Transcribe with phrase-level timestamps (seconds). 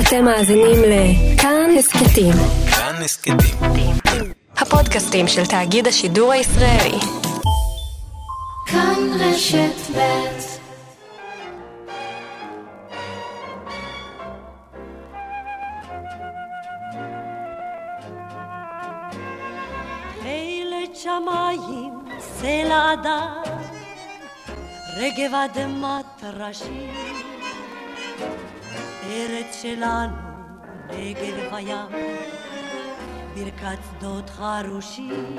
[0.00, 2.32] אתם מאזינים לכאן הסכתים.
[2.70, 3.36] כאן הסכתים.
[4.56, 6.98] הפודקאסטים של תאגיד השידור הישראלי.
[8.66, 10.26] כאן רשת ב'
[21.06, 23.42] שמיים, סלע אדם,
[24.96, 26.90] רגב אדמת ראשי.
[29.10, 30.16] ארץ שלנו,
[30.88, 31.88] נגב הים,
[33.34, 35.36] ברכת שדות חרושים.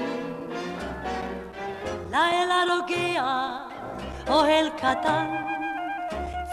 [2.12, 3.58] לילה רוגע,
[4.30, 5.36] אוהל קטן,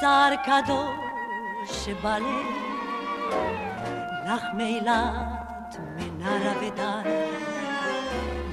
[0.01, 2.47] צער קדוש בלב,
[4.27, 7.03] לך מילת מנרה ודן,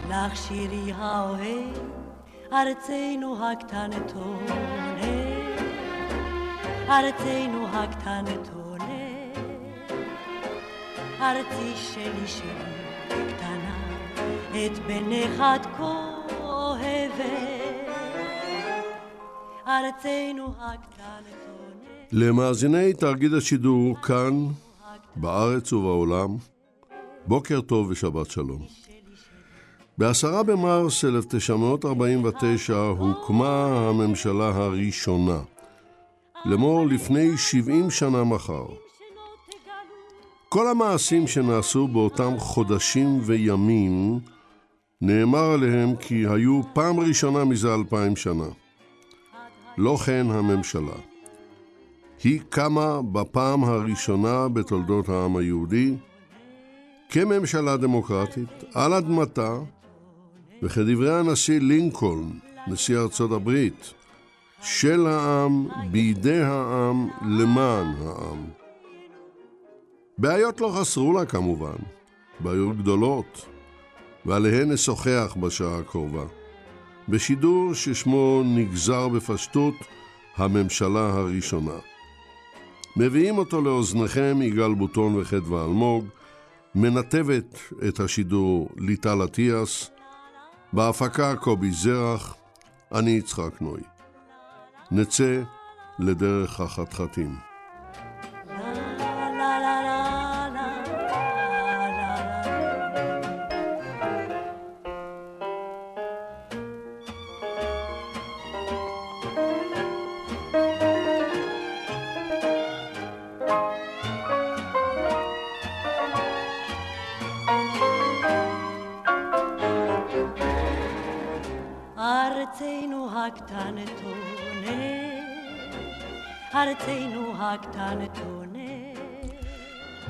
[0.10, 1.78] לך שירי האוהב,
[2.54, 5.31] ארצנו הקטנטונת.
[6.92, 9.38] ארצנו הקטנטונת,
[11.20, 12.72] ארצי שלי שלי
[13.08, 13.98] קטנה,
[14.52, 17.22] את בנך את כה אוהבת,
[19.68, 22.12] ארצנו הקטנטונת.
[22.12, 24.48] למאזיני תאגיד השידור כאן,
[25.16, 26.36] בארץ ובעולם,
[27.28, 28.62] בוקר טוב ושבת שלום.
[29.98, 35.40] בעשרה במרס 1949 הוקמה הממשלה הראשונה.
[36.46, 38.66] לאמור לפני 70 שנה מחר.
[40.50, 44.20] כל המעשים שנעשו באותם חודשים וימים,
[45.02, 48.48] נאמר עליהם כי היו פעם ראשונה מזה אלפיים שנה.
[49.78, 50.96] לא כן הממשלה.
[52.24, 55.96] היא קמה בפעם הראשונה בתולדות העם היהודי
[57.10, 59.58] כממשלה דמוקרטית על אדמתה,
[60.64, 62.30] וכדברי הנשיא לינקולן,
[62.68, 63.94] נשיא ארצות הברית,
[64.62, 68.46] של העם, בידי העם, למען העם.
[70.18, 71.76] בעיות לא חסרו לה כמובן,
[72.40, 73.46] בעיות גדולות,
[74.26, 76.24] ועליהן נשוחח בשעה הקרובה.
[77.10, 79.74] בשידור ששמו נגזר בפשטות
[80.38, 81.78] הממשלה הראשונה.
[82.98, 86.06] מביאים אותו לאוזניכם יגאל בוטון וחדווה אלמוג,
[86.76, 89.90] מנתבת את השידור ליטל אטיאס,
[90.74, 92.36] בהפקה קובי זרח,
[92.94, 93.91] אני יצחק נוי.
[94.92, 95.42] נצא
[96.00, 97.51] לדרך החתחתים.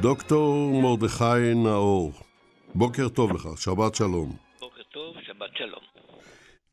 [0.02, 2.12] דוקטור מרדכי נאור,
[2.76, 4.36] בוקר טוב לך, שבת שלום.
[4.60, 5.82] בוקר טוב, שבת שלום.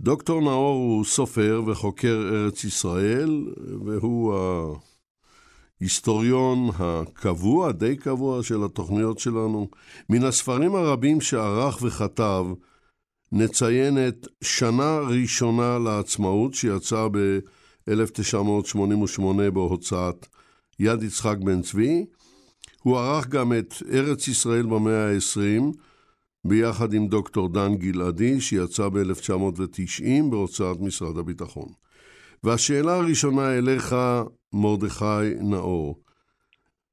[0.00, 3.46] דוקטור נאור הוא סופר וחוקר ארץ ישראל,
[3.86, 4.34] והוא
[5.80, 9.68] ההיסטוריון הקבוע, די קבוע, של התוכניות שלנו.
[10.10, 12.44] מן הספרים הרבים שערך וכתב,
[13.32, 17.38] נציין את שנה ראשונה לעצמאות, שיצאה ב...
[17.88, 20.26] 1988 בהוצאת
[20.80, 22.06] יד יצחק בן צבי.
[22.88, 25.62] הוא ערך גם את ארץ ישראל במאה ה-20
[26.44, 31.68] ביחד עם דוקטור דן גלעדי, שיצא ב-1990 בהוצאת משרד הביטחון.
[32.44, 33.96] והשאלה הראשונה אליך,
[34.52, 36.02] מרדכי נאור.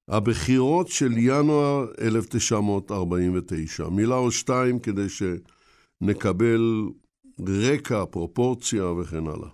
[0.07, 6.89] הבחירות של ינואר 1949, מילה או שתיים כדי שנקבל
[7.47, 9.49] רקע, פרופורציה וכן הלאה.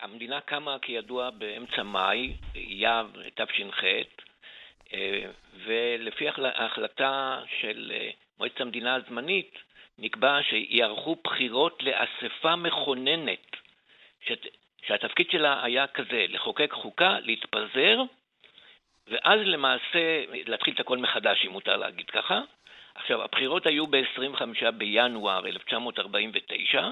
[0.00, 3.84] המדינה קמה כידוע באמצע מאי, יב תש"ח,
[4.92, 5.22] אה,
[5.64, 9.58] ולפי ההחלטה של אה, מועצת המדינה הזמנית,
[9.98, 13.56] נקבע שיערכו בחירות לאספה מכוננת.
[14.86, 18.02] שהתפקיד שלה היה כזה, לחוקק חוקה, להתפזר,
[19.08, 22.40] ואז למעשה להתחיל את הכל מחדש, אם מותר להגיד ככה.
[22.94, 26.88] עכשיו, הבחירות היו ב-25 בינואר 1949,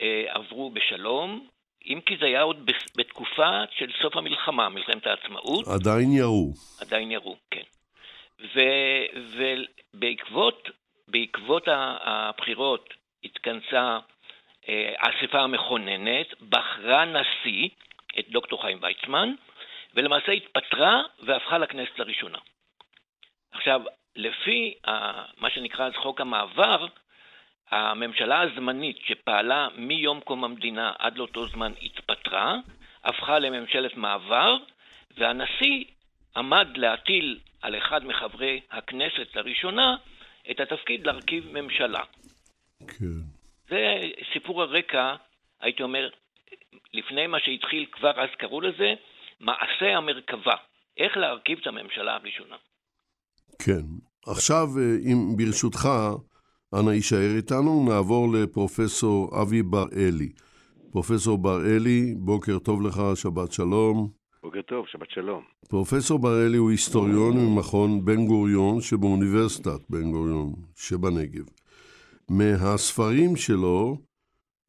[0.00, 1.48] אה, עברו בשלום,
[1.86, 5.66] אם כי זה היה עוד בתקופה של סוף המלחמה, מלחמת העצמאות.
[5.66, 6.52] עדיין ירו.
[6.80, 7.62] עדיין ירו, כן.
[9.94, 10.68] ובעקבות
[11.08, 12.94] בעקבות הבחירות
[13.24, 13.98] התכנסה
[14.68, 17.68] אה, האספה המכוננת, בחרה נשיא,
[18.18, 19.34] את דוקטור חיים ויצמן,
[19.94, 22.38] ולמעשה התפטרה והפכה לכנסת לראשונה.
[23.52, 23.80] עכשיו,
[24.16, 24.74] לפי
[25.38, 26.86] מה שנקרא אז חוק המעבר,
[27.72, 32.56] הממשלה הזמנית שפעלה מיום קום המדינה עד לאותו זמן התפטרה,
[33.04, 34.56] הפכה לממשלת מעבר,
[35.18, 35.84] והנשיא
[36.36, 39.96] עמד להטיל על אחד מחברי הכנסת לראשונה
[40.50, 42.02] את התפקיד להרכיב ממשלה.
[42.88, 43.20] כן.
[43.68, 44.00] זה
[44.32, 45.14] סיפור הרקע,
[45.60, 46.10] הייתי אומר,
[46.94, 48.94] לפני מה שהתחיל, כבר אז קראו לזה,
[49.40, 50.54] מעשה המרכבה.
[50.96, 52.56] איך להרכיב את הממשלה הראשונה.
[53.58, 53.82] כן.
[54.26, 55.88] עכשיו, אה, אם ברשותך,
[56.74, 60.32] אנא יישאר איתנו, נעבור לפרופסור אבי בר-אלי.
[60.90, 64.08] פרופסור בר-אלי, בוקר טוב לך, שבת שלום.
[64.42, 65.42] בוקר טוב, שבת שלום.
[65.68, 71.44] פרופסור בר-אלי הוא היסטוריון ממכון בן גוריון שבאוניברסיטת בן גוריון שבנגב.
[72.30, 73.96] מהספרים שלו,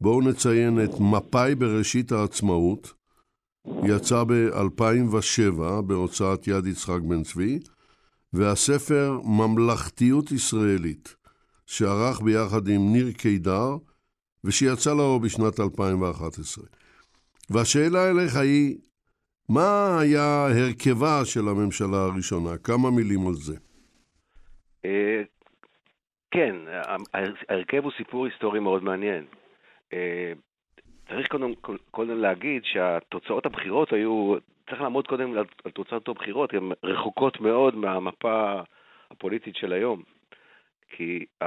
[0.00, 2.92] בואו נציין את מפאי בראשית העצמאות,
[3.84, 7.58] יצא ב-2007 בהוצאת יד יצחק בן צבי,
[8.32, 11.16] והספר ממלכתיות ישראלית,
[11.66, 13.76] שערך ביחד עם ניר קידר,
[14.44, 16.64] ושיצא לאור בשנת 2011.
[17.50, 18.76] והשאלה אליך היא,
[19.48, 22.58] מה היה הרכבה של הממשלה הראשונה?
[22.58, 23.56] כמה מילים על זה.
[24.84, 25.22] אה,
[26.30, 26.56] כן,
[27.48, 29.24] ההרכב הוא סיפור היסטורי מאוד מעניין.
[29.92, 30.32] אה,
[31.08, 31.54] צריך קודם,
[31.90, 34.34] קודם להגיד שהתוצאות הבחירות היו,
[34.70, 38.60] צריך לעמוד קודם על, תוצאות הבחירות, הן רחוקות מאוד מהמפה
[39.10, 40.02] הפוליטית של היום.
[40.88, 41.46] כי uh,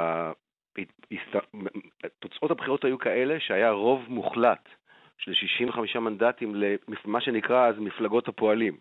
[2.19, 4.69] תוצאות הבחירות היו כאלה שהיה רוב מוחלט
[5.18, 8.78] של 65 מנדטים למה שנקרא אז מפלגות הפועלים.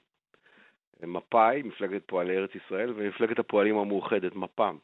[1.03, 4.77] מפא"י, מפלגת פועלי ארץ ישראל, ומפלגת הפועלים המאוחדת, מפ"ם.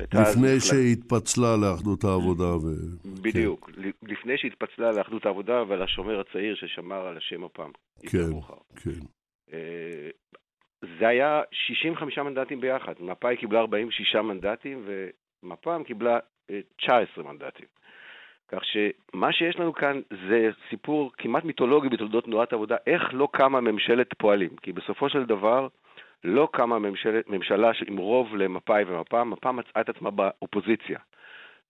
[0.00, 2.56] לפני שהתפצלה לאחדות העבודה.
[2.56, 2.66] ו...
[3.22, 3.90] בדיוק, כן.
[4.02, 7.70] לפני שהתפצלה לאחדות העבודה ולשומר הצעיר ששמר על השם הפעם.
[8.00, 8.30] כן,
[8.76, 9.00] כן.
[10.98, 12.94] זה היה 65 מנדטים ביחד.
[13.00, 14.84] מפא"י קיבלה 46 מנדטים
[15.42, 16.18] ומפ"ם קיבלה
[16.76, 17.66] 19 אה, מנדטים.
[18.48, 23.60] כך שמה שיש לנו כאן זה סיפור כמעט מיתולוגי בתולדות תנועת העבודה, איך לא קמה
[23.60, 24.56] ממשלת פועלים.
[24.62, 25.68] כי בסופו של דבר,
[26.24, 30.98] לא קמה ממשל, ממשלה עם רוב למפא"י ומפ"ם, מפ"ם מצאה את עצמה באופוזיציה.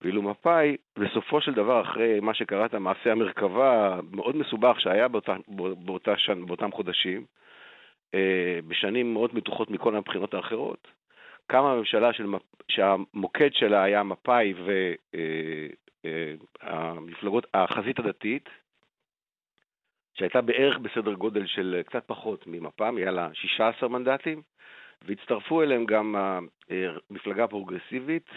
[0.01, 5.35] ואילו מפא"י, בסופו של דבר, אחרי מה שקראת, מעשה המרכבה המאוד מסובך שהיה באותה,
[5.85, 6.13] באותה
[6.47, 7.25] באותם חודשים,
[8.67, 10.87] בשנים מאוד מתוחות מכל הבחינות האחרות,
[11.47, 12.25] קמה ממשלה של,
[12.67, 14.53] שהמוקד שלה היה מפא"י
[16.03, 18.49] והמפלגות, אה, אה, החזית הדתית,
[20.13, 24.41] שהייתה בערך בסדר גודל של קצת פחות ממפ"ם, היה לה 16 מנדטים,
[25.01, 28.29] והצטרפו אליהם גם המפלגה הפרוגרסיבית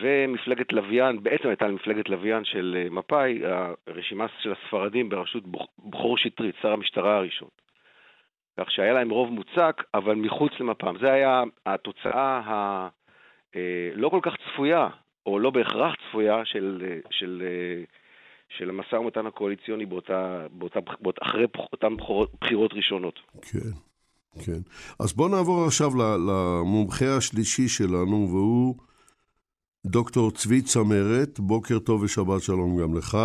[0.00, 3.42] ומפלגת לוויין, בעצם הייתה מפלגת לוויין של מפא"י,
[3.86, 5.44] הרשימה של הספרדים בראשות
[5.78, 7.48] בכור שטרית, שר המשטרה הראשון.
[8.60, 10.96] כך שהיה להם רוב מוצק, אבל מחוץ למפ"ם.
[11.00, 14.88] זה היה התוצאה הלא כל כך צפויה,
[15.26, 17.42] או לא בהכרח צפויה, של, של
[18.48, 21.94] של המשא ומתן הקואליציוני באותה, באותה, באותה, אחרי אותן
[22.40, 23.18] בחירות ראשונות.
[23.42, 23.70] כן,
[24.44, 24.60] כן.
[25.00, 25.90] אז בואו נעבור עכשיו
[26.28, 28.74] למומחה השלישי שלנו, והוא
[29.86, 31.40] דוקטור צבי צמרת.
[31.40, 33.16] בוקר טוב ושבת שלום גם לך.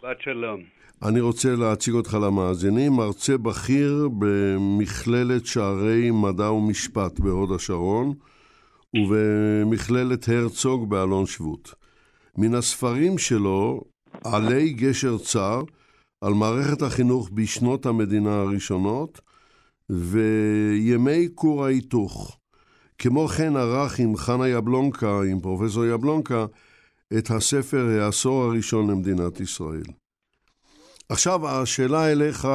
[0.00, 0.73] שבת שלום.
[1.04, 8.12] אני רוצה להציג אותך למאזינים, מרצה בכיר במכללת שערי מדע ומשפט בהוד השרון
[8.96, 11.74] ובמכללת הרצוג באלון שבות.
[12.38, 13.80] מן הספרים שלו
[14.24, 15.62] עלי גשר צר
[16.20, 19.20] על מערכת החינוך בשנות המדינה הראשונות
[19.90, 22.38] וימי כור ההיתוך.
[22.98, 26.46] כמו כן ערך עם חנה יבלונקה, עם פרופסור יבלונקה,
[27.18, 30.03] את הספר העשור הראשון למדינת ישראל.
[31.08, 32.48] עכשיו השאלה אליך,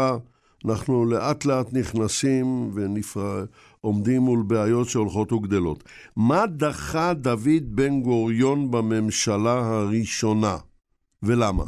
[0.65, 5.83] אנחנו לאט לאט נכנסים ועומדים מול בעיות שהולכות וגדלות.
[6.17, 10.55] מה דחה דוד בן גוריון בממשלה הראשונה?
[11.23, 11.63] ולמה?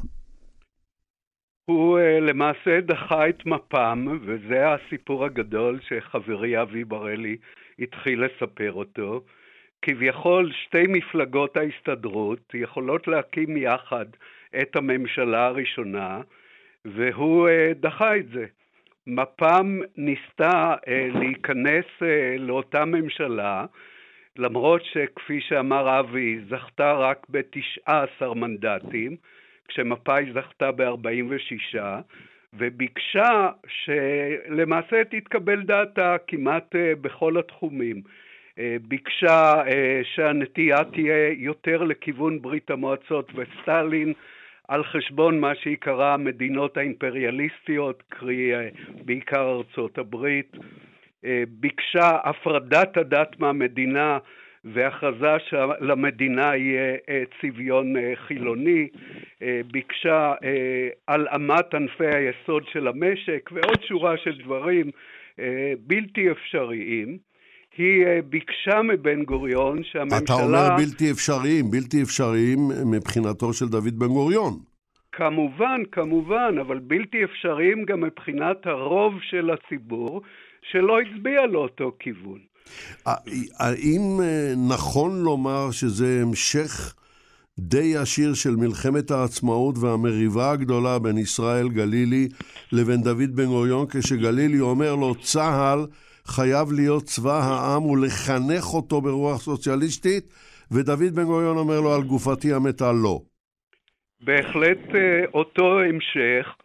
[1.66, 7.38] הוא uh, למעשה דחה את מפ"ם, וזה הסיפור הגדול שחברי אבי בראלי
[7.80, 9.24] התחיל לספר אותו.
[9.82, 14.06] כביכול שתי מפלגות ההסתדרות יכולות להקים יחד
[14.62, 16.22] את הממשלה הראשונה,
[16.86, 18.46] והוא uh, דחה את זה.
[19.08, 23.66] מפ"ם ניסתה uh, להיכנס uh, לאותה ממשלה,
[24.38, 29.16] למרות שכפי שאמר אבי, זכתה רק ב-19 מנדטים,
[29.68, 31.80] כשמפא"י זכתה ב-46,
[32.54, 38.02] וביקשה שלמעשה תתקבל דעתה כמעט אה, בכל התחומים.
[38.60, 44.14] אה, ביקשה אה, שהנטייה תהיה יותר לכיוון ברית המועצות וסטלין,
[44.72, 48.52] על חשבון מה שהיא קראה המדינות האימפריאליסטיות, קרי
[49.06, 50.58] בעיקר ארצות הברית.
[51.48, 54.18] ביקשה הפרדת הדת מהמדינה
[54.66, 58.88] והכרזה שלמדינה יהיה אה, צביון אה, חילוני,
[59.42, 60.34] אה, ביקשה
[61.08, 64.92] הלאמת ענפי היסוד של המשק ועוד שורה של דברים
[65.80, 67.31] בלתי אפשריים.
[67.78, 70.18] היא ביקשה מבן גוריון שהממשלה...
[70.18, 74.60] אתה אומר בלתי אפשריים, בלתי אפשריים מבחינתו של דוד בן גוריון.
[75.12, 80.22] כמובן, כמובן, אבל בלתי אפשריים גם מבחינת הרוב של הציבור,
[80.72, 82.40] שלא הצביע לאותו כיוון.
[83.60, 84.02] האם
[84.70, 86.94] נכון לומר שזה המשך
[87.60, 92.28] די עשיר של מלחמת העצמאות והמריבה הגדולה בין ישראל גלילי
[92.72, 95.86] לבין דוד בן גוריון, כשגלילי אומר לו, צה"ל
[96.36, 100.24] חייב להיות צבא העם ולחנך אותו ברוח סוציאליסטית,
[100.72, 103.20] ודוד בן גוריון אומר לו, על גופתי המתה לא.
[104.22, 106.56] בהחלט אה, אותו המשך.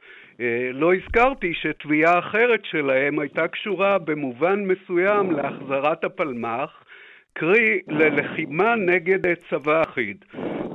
[0.40, 6.70] אה, לא הזכרתי שתביעה אחרת שלהם הייתה קשורה במובן מסוים להחזרת הפלמ"ח,
[7.32, 10.24] קרי ללחימה נגד צבא אחיד.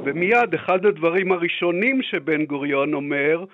[0.06, 3.46] ומיד אחד הדברים הראשונים שבן גוריון אומר,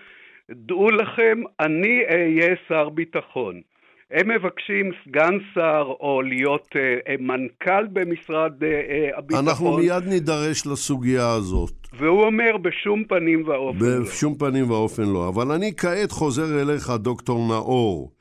[0.51, 3.62] דעו לכם, אני אהיה שר ביטחון.
[4.11, 9.47] הם מבקשים סגן שר או להיות uh, מנכ"ל במשרד uh, הביטחון.
[9.47, 11.87] אנחנו מיד נידרש לסוגיה הזאת.
[11.93, 14.05] והוא אומר בשום פנים ואופן בשום לא.
[14.05, 15.27] בשום פנים ואופן לא.
[15.27, 18.11] אבל אני כעת חוזר אליך, דוקטור נאור.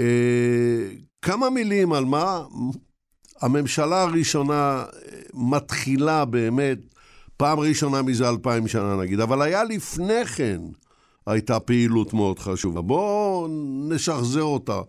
[0.00, 0.86] אה,
[1.22, 2.42] כמה מילים על מה
[3.42, 4.84] הממשלה הראשונה
[5.34, 6.78] מתחילה באמת,
[7.36, 10.60] פעם ראשונה מזה אלפיים שנה נגיד, אבל היה לפני כן,
[11.26, 12.80] הייתה פעילות מאוד חשובה.
[12.80, 13.48] בואו
[13.88, 14.80] נשחזר אותה.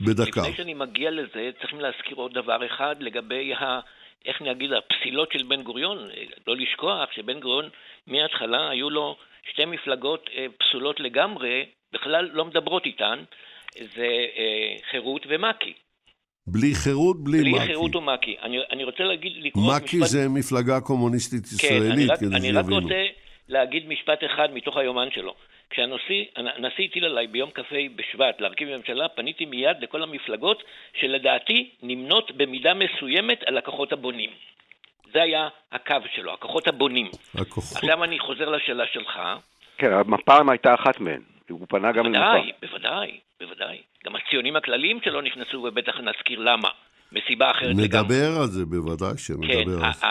[0.00, 0.40] בדקה.
[0.40, 3.80] לפני שאני מגיע לזה, צריכים להזכיר עוד דבר אחד לגבי ה...
[4.26, 5.98] איך נגיד, הפסילות של בן גוריון.
[6.46, 7.70] לא לשכוח שבן גוריון,
[8.06, 9.16] מההתחלה היו לו
[9.50, 13.24] שתי מפלגות אה, פסולות לגמרי, בכלל לא מדברות איתן,
[13.94, 15.72] זה אה, חירות ומק"י.
[16.46, 17.58] בלי חירות, בלי, בלי מק"י.
[17.58, 18.36] בלי חירות ומק"י.
[18.42, 20.08] אני, אני רוצה להגיד, לקרוא מק"י משפט...
[20.08, 23.02] זה מפלגה קומוניסטית ישראלית, כן, אני רק, אני רק רוצה
[23.48, 25.34] להגיד משפט אחד מתוך היומן שלו.
[25.74, 27.62] כשהנשיא הטיל עליי ביום כ"ה
[27.96, 30.62] בשבט להרכיב ממשלה, פניתי מיד לכל המפלגות
[31.00, 34.30] שלדעתי נמנות במידה מסוימת על הכוחות הבונים.
[35.12, 37.10] זה היה הקו שלו, הכוחות הבונים.
[37.34, 37.76] הכוחות...
[37.76, 39.20] עכשיו אני חוזר לשאלה שלך.
[39.78, 41.22] כן, המפ"ם הייתה אחת מהן.
[41.50, 42.18] הוא פנה גם למפ"ם.
[42.20, 43.78] בוודאי, בוודאי, בוודאי.
[44.04, 46.68] גם הציונים הכלליים שלו נכנסו, ובטח נזכיר למה.
[47.12, 47.84] מסיבה אחרת לגמרי.
[47.86, 50.06] נדבר על זה, בוודאי שנדבר כן, על זה.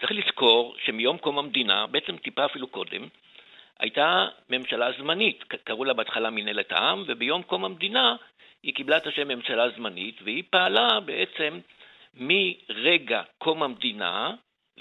[0.00, 3.08] צריך לזכור שמיום קום המדינה, בעצם טיפה אפילו קודם,
[3.80, 8.16] הייתה ממשלה זמנית, קראו לה בהתחלה מנהלת העם, וביום קום המדינה
[8.62, 11.60] היא קיבלה את השם ממשלה זמנית, והיא פעלה בעצם
[12.14, 14.34] מרגע קום המדינה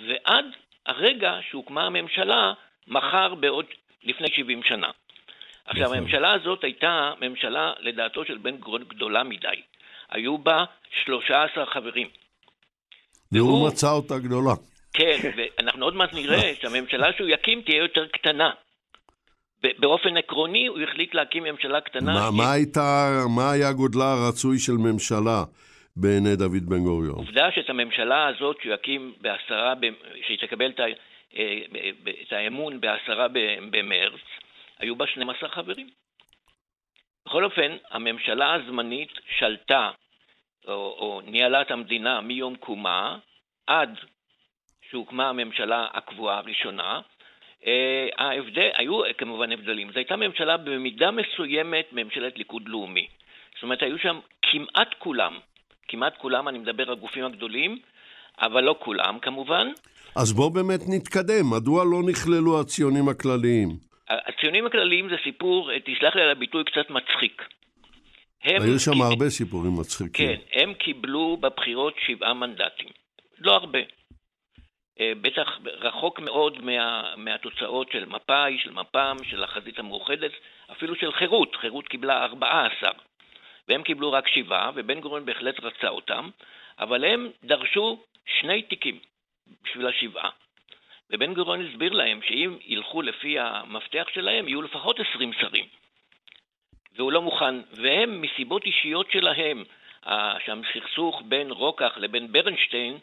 [0.07, 0.45] ועד
[0.85, 2.53] הרגע שהוקמה הממשלה,
[2.87, 3.65] מחר בעוד,
[4.03, 4.89] לפני 70 שנה.
[5.65, 5.93] עכשיו.
[5.93, 9.61] הממשלה הזאת הייתה ממשלה, לדעתו של בן גורן, גדולה מדי.
[10.09, 10.63] היו בה
[11.05, 12.07] 13 חברים.
[13.31, 14.53] והוא מצא אותה גדולה.
[14.93, 18.51] כן, ואנחנו עוד מעט נראה שהממשלה שהוא יקים תהיה יותר קטנה.
[19.79, 22.13] באופן עקרוני הוא החליט להקים ממשלה קטנה.
[22.13, 25.43] מה, מה, הייתה, מה היה גודלה הרצוי של ממשלה
[25.95, 27.15] בעיני דוד בן גוריון?
[27.15, 29.73] עובדה שאת הממשלה הזאת שהוא יקים בעשרה,
[30.27, 31.59] שהיא תקבל את, אה,
[32.27, 33.27] את האמון בעשרה
[33.71, 34.21] במרץ,
[34.79, 35.89] היו בה 12 חברים.
[37.25, 39.91] בכל אופן, הממשלה הזמנית שלטה,
[40.67, 43.17] או, או ניהלה את המדינה מיום קומה
[43.67, 43.97] עד
[44.89, 47.01] שהוקמה הממשלה הקבועה הראשונה, אה,
[48.17, 49.91] ההבדל, היו כמובן הבדלים.
[49.91, 53.07] זו הייתה ממשלה במידה מסוימת ממשלת ליכוד לאומי.
[53.55, 55.33] זאת אומרת, היו שם כמעט כולם,
[55.87, 57.79] כמעט כולם, אני מדבר על הגופים הגדולים,
[58.41, 59.67] אבל לא כולם כמובן.
[60.15, 63.69] אז בואו באמת נתקדם, מדוע לא נכללו הציונים הכלליים?
[64.09, 67.41] הציונים הכלליים זה סיפור, תסלח לי על הביטוי, קצת מצחיק.
[68.43, 70.27] היו שם הרבה סיפורים מצחיקים.
[70.27, 72.89] כן, הם קיבלו בבחירות שבעה מנדטים.
[73.39, 73.79] לא הרבה.
[74.99, 80.31] אה, בטח רחוק מאוד מה, מהתוצאות של מפא"י, של מפ"ם, של החזית המאוחדת,
[80.71, 82.91] אפילו של חירות, חירות קיבלה 14,
[83.67, 86.29] והם קיבלו רק שבעה, ובן גוריון בהחלט רצה אותם,
[86.79, 88.03] אבל הם דרשו
[88.39, 88.99] שני תיקים
[89.63, 90.29] בשביל השבעה.
[91.11, 95.65] ובן גוריון הסביר להם שאם ילכו לפי המפתח שלהם, יהיו לפחות 20 שרים.
[96.95, 99.63] והוא לא מוכן, והם מסיבות אישיות שלהם,
[100.45, 102.97] שם סכסוך בין רוקח לבין ברנשטיין,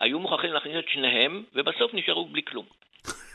[0.00, 2.66] היו מוכרחים להכניס את שניהם, ובסוף נשארו בלי כלום.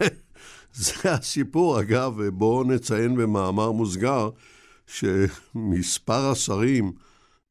[0.72, 1.80] זה הסיפור.
[1.82, 4.30] אגב, בואו נציין במאמר מוסגר,
[4.88, 6.92] שמספר השרים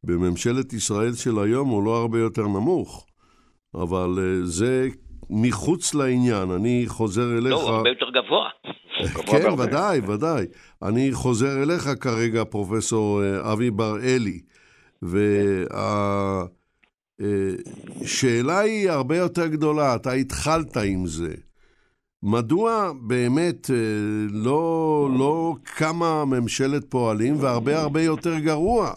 [0.05, 3.07] בממשלת ישראל של היום הוא לא הרבה יותר נמוך,
[3.75, 4.88] אבל אה, זה
[5.31, 6.50] מחוץ לעניין.
[6.50, 7.52] אני חוזר אליך...
[7.52, 8.50] לא, הרבה יותר גבוה.
[9.31, 10.47] כן, ודאי, ודאי.
[10.83, 14.40] אני חוזר אליך כרגע, פרופסור אה, אבי בר-אלי.
[15.02, 16.45] וה...
[18.04, 21.34] שאלה היא הרבה יותר גדולה, אתה התחלת עם זה.
[22.22, 23.76] מדוע באמת אה,
[24.44, 28.92] לא, לא קמה ממשלת פועלים והרבה הרבה יותר גרוע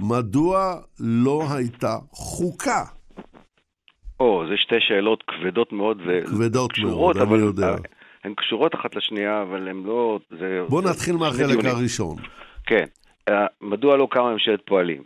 [0.00, 2.84] מדוע לא הייתה חוקה?
[4.20, 7.74] או, זה שתי שאלות כבדות מאוד כבדות מאוד, אני יודע.
[8.24, 10.18] הן קשורות אחת לשנייה, אבל הן לא...
[10.38, 12.16] זה, בוא זה נתחיל מהחלק הראשון.
[12.66, 12.84] כן.
[13.28, 15.02] אה, מדוע לא קמה ממשלת פועלים?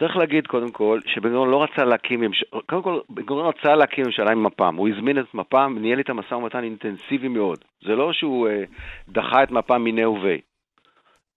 [0.00, 3.76] צריך להגיד קודם כל שבן גוריון לא רצה להקים ממשלה, קודם כל בן גוריון רצה
[3.76, 7.58] להקים ממשלה עם מפ"ם, הוא הזמין את מפ"ם, ניהל איתה משא ומתן אינטנסיבי מאוד.
[7.84, 8.64] זה לא שהוא אה,
[9.08, 10.40] דחה את מפ"ם מיני ובי.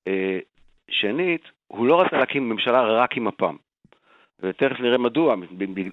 [0.07, 0.39] אה,
[0.89, 3.55] שנית, הוא לא רצה להקים ממשלה רק עם מפ"ם.
[4.39, 5.35] ותכף נראה מדוע,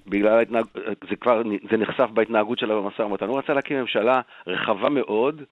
[0.07, 0.65] בגלל ההתנהג...
[1.11, 3.27] זה כבר, זה נחשף בהתנהגות של המשא ומתן.
[3.27, 5.43] הוא רצה להקים ממשלה רחבה מאוד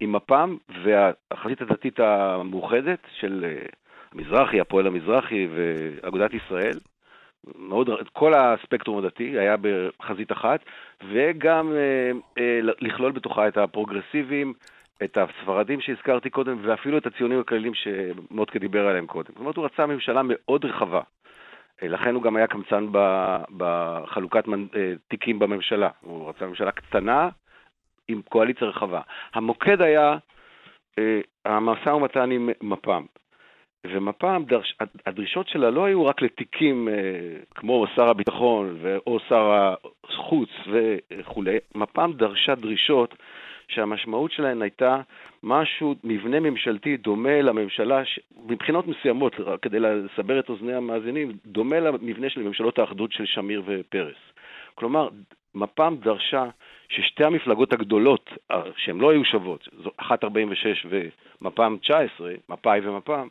[0.00, 3.44] עם מפ"ם והחזית הדתית המאוחדת של
[4.16, 6.78] המזרחי, הפועל המזרחי ואגודת ישראל.
[7.58, 10.60] מאוד, כל הספקטרום הדתי היה בחזית אחת,
[11.12, 14.52] וגם אה, אה, לכלול בתוכה את הפרוגרסיבים,
[15.04, 19.28] את הספרדים שהזכרתי קודם, ואפילו את הציונים הכלליים שמוטקה דיבר עליהם קודם.
[19.28, 21.00] זאת אומרת, הוא רצה ממשלה מאוד רחבה.
[21.82, 22.86] אה, לכן הוא גם היה קמצן
[23.56, 25.88] בחלוקת אה, תיקים בממשלה.
[26.00, 27.28] הוא רצה ממשלה קטנה
[28.08, 29.00] עם קואליציה רחבה.
[29.34, 30.16] המוקד היה
[30.98, 33.06] אה, המשא ומתן עם מפ"ם.
[33.84, 36.88] ומפ"ם, דרש, הדרישות שלה לא היו רק לתיקים
[37.54, 39.72] כמו שר הביטחון או שר
[40.04, 43.14] החוץ וכולי, מפ"ם דרשה דרישות
[43.68, 45.00] שהמשמעות שלהן הייתה
[45.42, 48.20] משהו, מבנה ממשלתי דומה לממשלה, ש...
[48.46, 54.16] מבחינות מסוימות, כדי לסבר את אוזני המאזינים, דומה למבנה של ממשלות האחדות של שמיר ופרס.
[54.74, 55.08] כלומר,
[55.54, 56.44] מפ"ם דרשה
[56.88, 63.28] ששתי המפלגות הגדולות, אה, שהן לא היו שוות, זו 146 ומפ"ם 19, מפא"י ומפ"ם,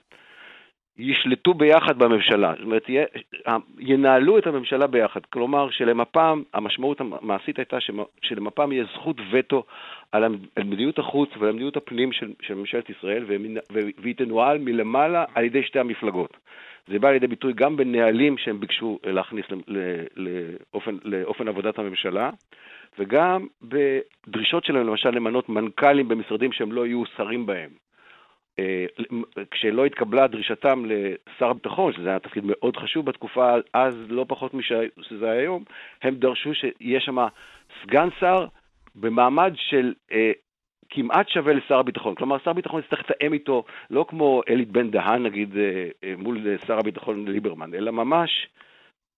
[0.98, 2.90] ישלטו ביחד בממשלה, זאת אומרת,
[3.80, 5.20] ינהלו את הממשלה ביחד.
[5.26, 7.78] כלומר, שלמפ"ם, המשמעות המעשית הייתה
[8.22, 9.64] שלמפ"ם יהיה זכות וטו
[10.12, 10.36] על
[10.66, 13.26] מדיניות החוץ ועל מדיניות הפנים של, של ממשלת ישראל,
[13.98, 16.38] והיא תנוהל מלמעלה על ידי שתי המפלגות.
[16.88, 19.46] זה בא לידי ביטוי גם בנהלים שהם ביקשו להכניס
[20.16, 22.30] לאופן, לאופן עבודת הממשלה,
[23.00, 27.70] וגם בדרישות שלהם, למשל למנות מנכ"לים במשרדים שהם לא יהיו שרים בהם.
[28.60, 28.86] אה,
[29.52, 35.30] כשלא התקבלה דרישתם לשר הביטחון, שזה היה תפקיד מאוד חשוב בתקופה אז, לא פחות משזה
[35.30, 35.64] היום,
[36.02, 37.18] הם דרשו שיהיה שם
[37.84, 38.46] סגן שר
[38.96, 40.32] במעמד של אה,
[40.90, 42.16] כמעט שווה לשר הביטחון.
[42.16, 46.58] כלומר, שר הביטחון יצטרך לתאם איתו, לא כמו אלי בן דהן, נגיד, אה, אה, מול
[46.68, 48.48] שר הביטחון ליברמן, אלא ממש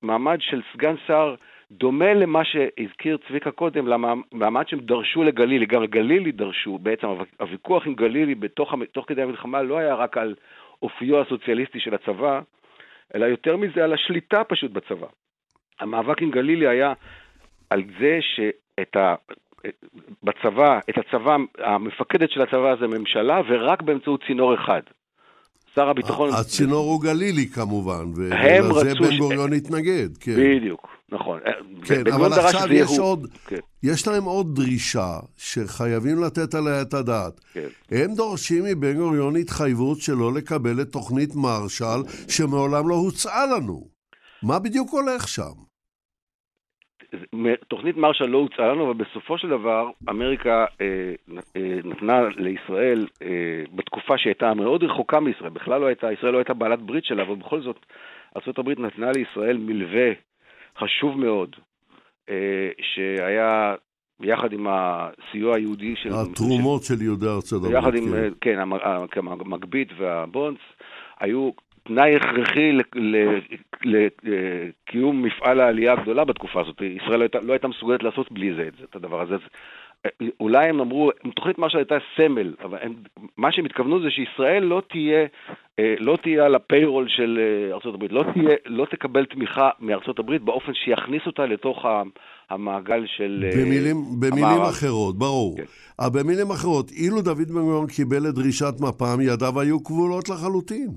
[0.01, 1.35] מעמד של סגן שר
[1.71, 7.07] דומה למה שהזכיר צביקה קודם, למעמד שהם דרשו לגלילי, גם לגלילי דרשו, בעצם
[7.39, 10.35] הוויכוח עם גלילי בתוך, תוך כדי המלחמה לא היה רק על
[10.81, 12.41] אופיו הסוציאליסטי של הצבא,
[13.15, 15.07] אלא יותר מזה על השליטה פשוט בצבא.
[15.79, 16.93] המאבק עם גלילי היה
[17.69, 19.15] על זה שאת ה...
[20.23, 24.81] בצבא, את הצבא, המפקדת של הצבא זה ממשלה, ורק באמצעות צינור אחד.
[25.77, 26.29] שר הביטחון...
[26.33, 30.35] הצינור הוא גלילי כמובן, ולזה בן גוריון התנגד, כן.
[30.37, 31.39] בדיוק, נכון.
[31.85, 33.59] כן, אבל עכשיו יש עוד, כן.
[33.83, 37.41] יש להם עוד דרישה שחייבים לתת עליה את הדעת.
[37.53, 37.67] כן.
[37.91, 43.87] הם דורשים מבן גוריון התחייבות שלא לקבל את תוכנית מרשל, שמעולם לא הוצעה לנו.
[44.43, 45.66] מה בדיוק הולך שם?
[47.67, 51.13] תוכנית מרשל לא הוצעה לנו, אבל בסופו של דבר אמריקה אה,
[51.55, 56.53] אה, נתנה לישראל, אה, בתקופה שהייתה מאוד רחוקה מישראל, בכלל לא הייתה, ישראל לא הייתה
[56.53, 57.85] בעלת ברית שלה, אבל בכל זאת
[58.35, 60.11] ארה"ב נתנה לישראל מלווה
[60.79, 61.55] חשוב מאוד,
[62.29, 63.75] אה, שהיה
[64.21, 66.09] יחד עם הסיוע היהודי של...
[66.09, 67.77] התרומות של, של יהודי ארצות הברית.
[67.77, 68.59] יחד עם, כן,
[69.11, 70.61] כן המגבית והבונדס,
[71.19, 71.51] היו
[71.87, 72.71] תנאי הכרחי
[73.83, 76.81] לקיום מפעל העלייה הגדולה בתקופה הזאת.
[76.81, 79.35] ישראל לא הייתה, לא הייתה מסוגלת לעשות בלי זה את הדבר הזה.
[80.39, 82.93] אולי הם אמרו, תוכנית מרשל הייתה סמל, אבל הם,
[83.37, 85.25] מה שהם התכוונו זה שישראל לא תהיה,
[85.79, 90.73] אה, לא תהיה על הפיירול של אה, ארה"ב, לא, תהיה, לא תקבל תמיכה מארה"ב באופן
[90.73, 91.85] שיכניס אותה לתוך
[92.49, 93.45] המעגל של...
[93.45, 95.57] אה, במילים, במילים אחרות, ברור.
[95.57, 95.63] כן.
[96.13, 100.89] במילים אחרות, אילו דוד בן גוריון קיבל את דרישת מפ"ם, ידיו היו כבולות לחלוטין.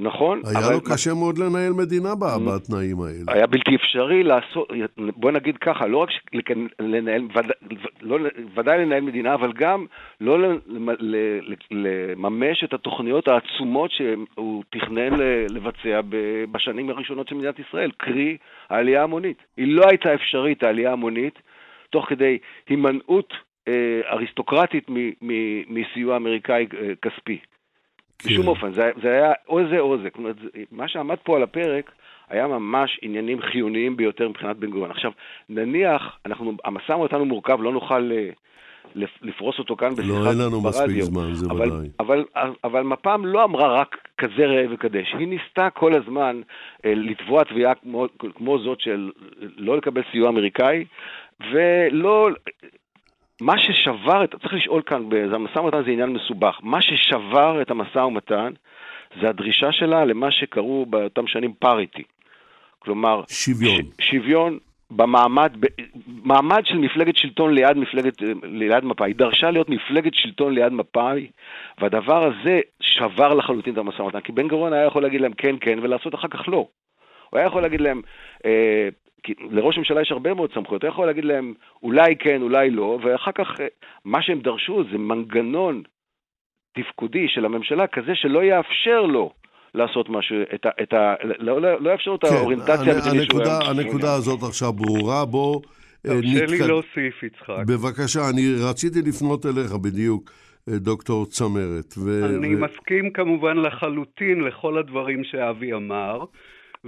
[0.00, 0.40] נכון.
[0.46, 3.24] היה לו קשה מאוד לנהל מדינה בתנאים האלה.
[3.28, 4.68] היה בלתי אפשרי לעשות,
[5.16, 6.08] בוא נגיד ככה, לא רק
[6.80, 7.22] לנהל,
[8.00, 8.18] לא,
[8.56, 9.86] ודאי לנהל מדינה, אבל גם
[10.20, 10.38] לא
[11.70, 15.12] לממש את התוכניות העצומות שהוא תכנן
[15.50, 16.00] לבצע
[16.50, 18.36] בשנים הראשונות של מדינת ישראל, קרי
[18.70, 19.42] העלייה ההמונית.
[19.56, 21.38] היא לא הייתה אפשרית, העלייה ההמונית,
[21.90, 23.34] תוך כדי הימנעות
[23.68, 24.86] אה, אריסטוקרטית
[25.68, 27.38] מסיוע אמריקאי אה, כספי.
[28.18, 28.28] כן.
[28.28, 30.10] בשום אופן, זה, זה היה או זה או זה.
[30.10, 30.32] כלומר,
[30.72, 31.90] מה שעמד פה על הפרק
[32.28, 34.90] היה ממש עניינים חיוניים ביותר מבחינת בן גוריון.
[34.90, 35.10] עכשיו,
[35.48, 38.34] נניח, אנחנו, המשא ומתן הוא מורכב, לא נוכל uh,
[39.22, 40.24] לפרוס אותו כאן בשיחה ברדיו.
[40.24, 41.88] לא, אין לנו מספיק זמן, זה אבל, ודאי.
[42.00, 46.40] אבל, אבל, אבל מפ"ם לא אמרה רק כזה ראה וקדש, היא ניסתה כל הזמן
[46.84, 49.10] אה, לתבוע תביעה כמו, כמו זאת של
[49.56, 50.84] לא לקבל סיוע אמריקאי,
[51.52, 52.28] ולא...
[53.40, 57.98] מה ששבר את, צריך לשאול כאן, המשא ומתן זה עניין מסובך, מה ששבר את המשא
[57.98, 58.52] ומתן
[59.20, 62.02] זה הדרישה שלה למה שקראו באותם שנים פאריטי.
[62.78, 63.82] כלומר, שוויון.
[64.00, 64.58] ש, שוויון
[64.90, 65.52] במעמד,
[66.06, 69.10] מעמד של מפלגת שלטון ליד מפלגת, ליד מפא"י.
[69.10, 71.30] היא דרשה להיות מפלגת שלטון ליד מפא"י,
[71.78, 74.20] והדבר הזה שבר לחלוטין את המשא ומתן.
[74.20, 76.68] כי בן גוריון היה יכול להגיד להם כן, כן, ולעשות אחר כך לא.
[77.30, 78.02] הוא היה יכול להגיד להם,
[78.44, 78.88] אה,
[79.22, 82.98] כי לראש הממשלה יש הרבה מאוד סמכויות, הוא יכול להגיד להם אולי כן, אולי לא,
[83.02, 83.66] ואחר כך אה,
[84.04, 85.82] מה שהם דרשו זה מנגנון
[86.74, 89.32] תפקודי של הממשלה כזה שלא יאפשר לו
[89.74, 93.42] לעשות משהו, את ה, את ה, לא, לא, לא יאפשר את כן, האוריינטציה המדינית שהוא
[93.42, 93.58] היה...
[93.70, 95.60] הנקודה הזאת עכשיו ברורה, בוא...
[96.06, 97.64] אה, תרשה לי להוסיף, יצחק.
[97.68, 100.30] בבקשה, אני רציתי לפנות אליך בדיוק,
[100.68, 101.94] אה, דוקטור צמרת.
[101.98, 102.24] ו...
[102.24, 102.58] אני ו...
[102.58, 106.24] מסכים כמובן לחלוטין לכל הדברים שאבי אמר.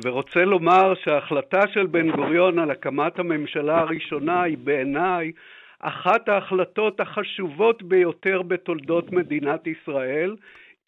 [0.05, 5.33] ורוצה לומר שההחלטה של בן גוריון על הקמת הממשלה הראשונה היא בעיניי
[5.81, 10.37] אחת ההחלטות החשובות ביותר בתולדות מדינת ישראל,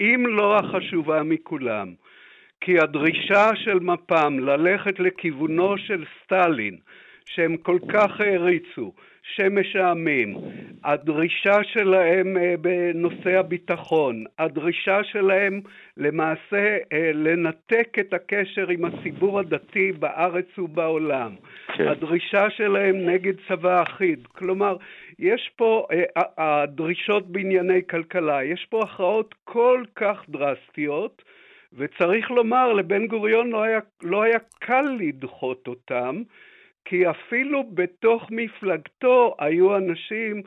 [0.01, 1.94] אם לא החשובה מכולם.
[2.61, 6.77] כי הדרישה של מפ"ם ללכת לכיוונו של סטלין,
[7.25, 10.35] שהם כל כך העריצו, שמש העמים,
[10.85, 15.61] הדרישה שלהם אה, בנושא הביטחון, הדרישה שלהם
[15.96, 21.35] למעשה אה, לנתק את הקשר עם הציבור הדתי בארץ ובעולם,
[21.76, 21.88] כן.
[21.88, 24.76] הדרישה שלהם נגד צבא אחיד, כלומר
[25.18, 31.22] יש פה, אה, הדרישות בענייני כלכלה, יש פה הכרעות כל כך דרסטיות
[31.72, 36.22] וצריך לומר, לבן גוריון לא היה, לא היה קל לדחות אותם,
[36.84, 40.42] כי אפילו בתוך מפלגתו היו אנשים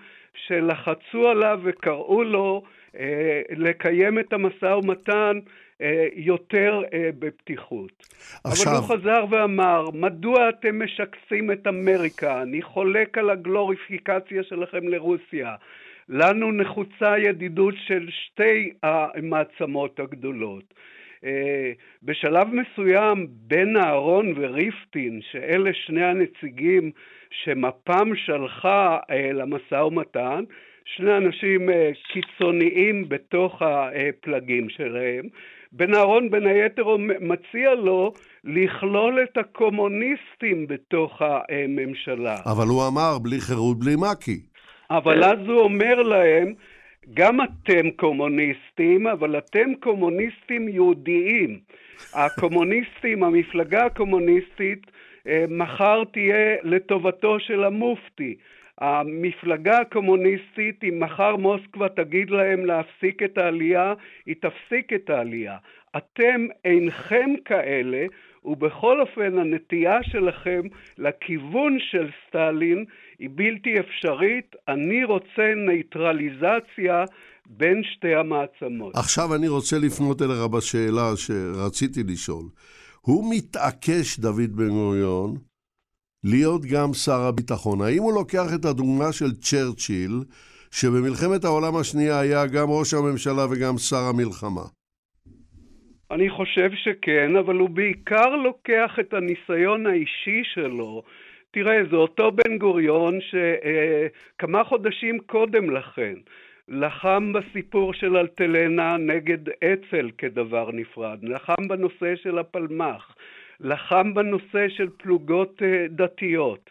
[0.48, 2.64] שלחצו עליו וקראו לו
[3.00, 5.40] אה, לקיים את המשא ומתן
[5.82, 7.92] אה, יותר אה, בפתיחות.
[8.44, 8.72] עכשיו...
[8.72, 12.42] אבל הוא חזר ואמר, מדוע אתם משקסים את אמריקה?
[12.42, 15.56] אני חולק על הגלוריפיקציה שלכם לרוסיה.
[16.10, 20.74] לנו נחוצה ידידות של שתי המעצמות הגדולות.
[21.26, 21.72] אה,
[22.04, 26.92] בשלב מסוים בין אהרון וריפטין, שאלה שני הנציגים
[27.44, 30.44] שמפ"ם שלחה אה, למשא ומתן,
[30.86, 35.26] שני אנשים אה, קיצוניים בתוך הפלגים שלהם,
[35.72, 42.36] בן אהרון בין היתר מציע לו לכלול את הקומוניסטים בתוך הממשלה.
[42.46, 44.40] אבל הוא אמר בלי חירות בלי מק"י.
[44.90, 46.54] אבל אז הוא אומר להם
[47.14, 51.60] גם אתם קומוניסטים, אבל אתם קומוניסטים יהודיים.
[52.14, 54.92] הקומוניסטים, המפלגה הקומוניסטית,
[55.28, 58.36] אה, מחר תהיה לטובתו של המופתי.
[58.78, 63.94] המפלגה הקומוניסטית, אם מחר מוסקבה תגיד להם להפסיק את העלייה,
[64.26, 65.58] היא תפסיק את העלייה.
[65.98, 68.06] אתם אינכם כאלה,
[68.46, 70.62] ובכל אופן הנטייה שלכם
[70.98, 72.86] לכיוון של סטלין
[73.20, 74.56] היא בלתי אפשרית.
[74.68, 77.06] אני רוצה נייטרליזציה
[77.46, 78.96] בין שתי המעצמות.
[78.96, 82.46] עכשיו אני רוצה לפנות אליך בשאלה שרציתי לשאול.
[83.02, 85.38] הוא מתעקש, דוד בן גוריון,
[86.24, 87.82] להיות גם שר הביטחון.
[87.82, 90.24] האם הוא לוקח את הדוגמה של צ'רצ'יל,
[90.72, 94.64] שבמלחמת העולם השנייה היה גם ראש הממשלה וגם שר המלחמה?
[96.12, 101.04] אני חושב שכן, אבל הוא בעיקר לוקח את הניסיון האישי שלו.
[101.52, 106.14] תראה, זה אותו בן גוריון שכמה חודשים קודם לכן
[106.68, 113.16] לחם בסיפור של אלטלנה נגד אצ"ל כדבר נפרד, לחם בנושא של הפלמ"ח,
[113.60, 116.70] לחם בנושא של פלוגות אה, דתיות,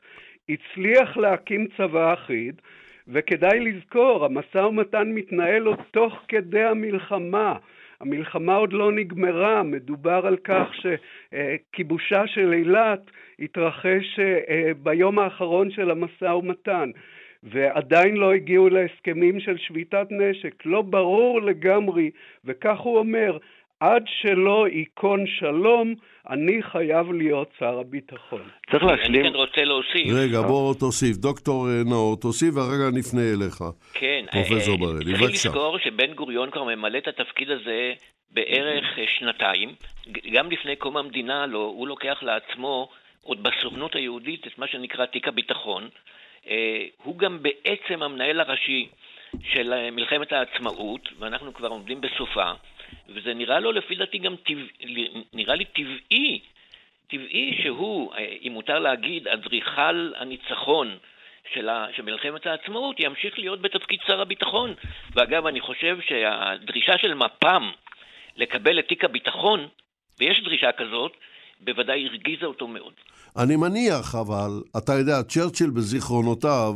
[0.48, 2.60] הצליח להקים צבא אחיד,
[3.08, 7.56] וכדאי לזכור, המשא ומתן מתנהל עוד תוך כדי המלחמה.
[8.02, 15.90] המלחמה עוד לא נגמרה, מדובר על כך שכיבושה של אילת התרחש אה, ביום האחרון של
[15.90, 16.90] המשא ומתן.
[17.42, 20.54] ועדיין לא הגיעו להסכמים של שביתת נשק.
[20.64, 22.10] לא ברור לגמרי,
[22.44, 23.38] וכך הוא אומר,
[23.82, 25.94] עד שלא ייכון שלום,
[26.30, 28.42] אני חייב להיות שר הביטחון.
[28.70, 29.20] צריך להשלים.
[29.20, 30.06] אני כן רוצה להוסיף.
[30.14, 31.16] רגע, בוא תוסיף.
[31.16, 33.58] דוקטור אה, נאור, תוסיף ואחר נפנה אליך.
[33.94, 34.24] כן.
[34.32, 35.18] פרופסור בראלי, בבקשה.
[35.18, 37.92] צריך לזכור שבן גוריון כבר ממלא את התפקיד הזה
[38.30, 39.74] בערך אה, שנתיים.
[40.32, 42.88] גם לפני קום המדינה לא, הוא לוקח לעצמו,
[43.22, 45.88] עוד בסוכנות היהודית, את מה שנקרא תיק הביטחון.
[46.48, 48.88] אה, הוא גם בעצם המנהל הראשי
[49.42, 52.52] של מלחמת העצמאות, ואנחנו כבר עומדים בסופה.
[53.08, 54.62] וזה נראה לו לפי דעתי גם טבע,
[55.32, 56.40] נראה לי טבעי,
[57.10, 58.12] טבעי שהוא,
[58.46, 60.98] אם מותר להגיד, אדריכל הניצחון
[61.54, 64.74] של מלחמת העצמאות ימשיך להיות בתפקיד שר הביטחון.
[65.14, 67.70] ואגב, אני חושב שהדרישה של מפ"ם
[68.36, 69.68] לקבל את תיק הביטחון,
[70.20, 71.12] ויש דרישה כזאת,
[71.60, 72.92] בוודאי הרגיזה אותו מאוד.
[73.36, 76.74] אני מניח, אבל, אתה יודע, צ'רצ'יל בזיכרונותיו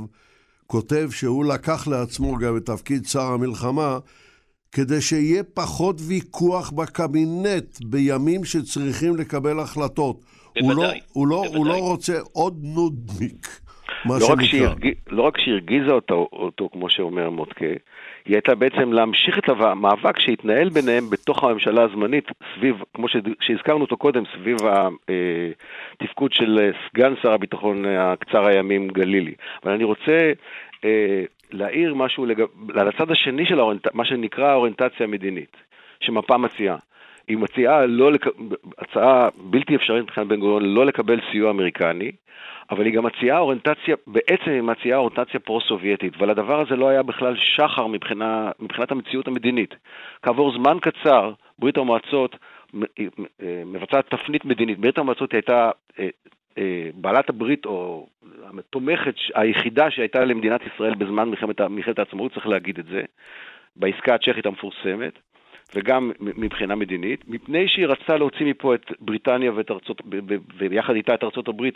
[0.67, 3.99] כותב שהוא לקח לעצמו גם את תפקיד שר המלחמה,
[4.77, 10.17] כדי שיהיה פחות ויכוח בקבינט בימים שצריכים לקבל החלטות.
[10.61, 10.67] בוודאי.
[10.67, 11.59] הוא לא, הוא לא, בוודאי.
[11.59, 13.47] הוא לא רוצה עוד נודניק,
[14.05, 14.69] מה לא רק, שנקרא.
[14.69, 14.93] שהרג...
[15.11, 17.67] לא רק שהרגיזה אותו, אותו, כמו שאומר מוטקה,
[18.27, 23.07] היא הייתה בעצם להמשיך את המאבק שהתנהל ביניהם בתוך הממשלה הזמנית, סביב, כמו.
[23.41, 24.57] שהזכרנו אותו קודם, סביב
[26.01, 29.35] התפקוד של אה, סגן שר הביטחון אה, הקצר הימים גלילי.
[29.65, 30.33] אבל אני רוצה
[30.85, 32.43] אה, להעיר משהו לג...
[32.75, 33.87] על הצד השני של האורנט...
[33.95, 35.57] מה שנקרא האוריינטציה המדינית,
[36.01, 36.77] שמפה מציעה.
[37.29, 38.27] היא מציעה לא לק...
[38.79, 42.13] הצעה בלתי אפשרית מבחינת בן גוריון לא לקבל סיוע אמריקני,
[42.71, 47.37] אבל היא גם מציעה אוריינטציה, בעצם היא מציעה אוריינטציה פרו-סובייטית, ולדבר הזה לא היה בכלל
[47.37, 49.75] שחר מבחינה, מבחינת המציאות המדינית.
[50.23, 52.37] כעבור זמן קצר, ברית המועצות
[52.75, 54.79] אה, מבצעת תפנית מדינית.
[54.79, 56.09] ברית המועצות הייתה אה,
[56.95, 58.07] בעלת הברית, או
[58.59, 63.03] התומכת היחידה שהייתה למדינת ישראל בזמן מלחמת, מלחמת העצמאות, צריך להגיד את זה,
[63.77, 65.13] בעסקה הצ'כית המפורסמת.
[65.75, 70.03] וגם מבחינה מדינית, מפני שהיא רצתה להוציא מפה את בריטניה ואת ארצות,
[70.59, 71.75] ויחד איתה את ארצות הברית,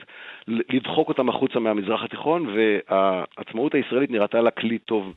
[0.49, 5.13] לדחוק אותם החוצה מהמזרח התיכון, והעצמאות הישראלית נראתה לה כלי טוב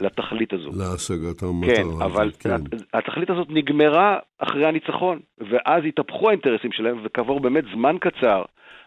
[0.00, 0.70] לתכלית הזו.
[0.78, 2.50] להשגת המטרה כן, אבל כן.
[2.94, 8.42] התכלית הזאת נגמרה אחרי הניצחון, ואז התהפכו האינטרסים שלהם, וכעבור באמת זמן קצר,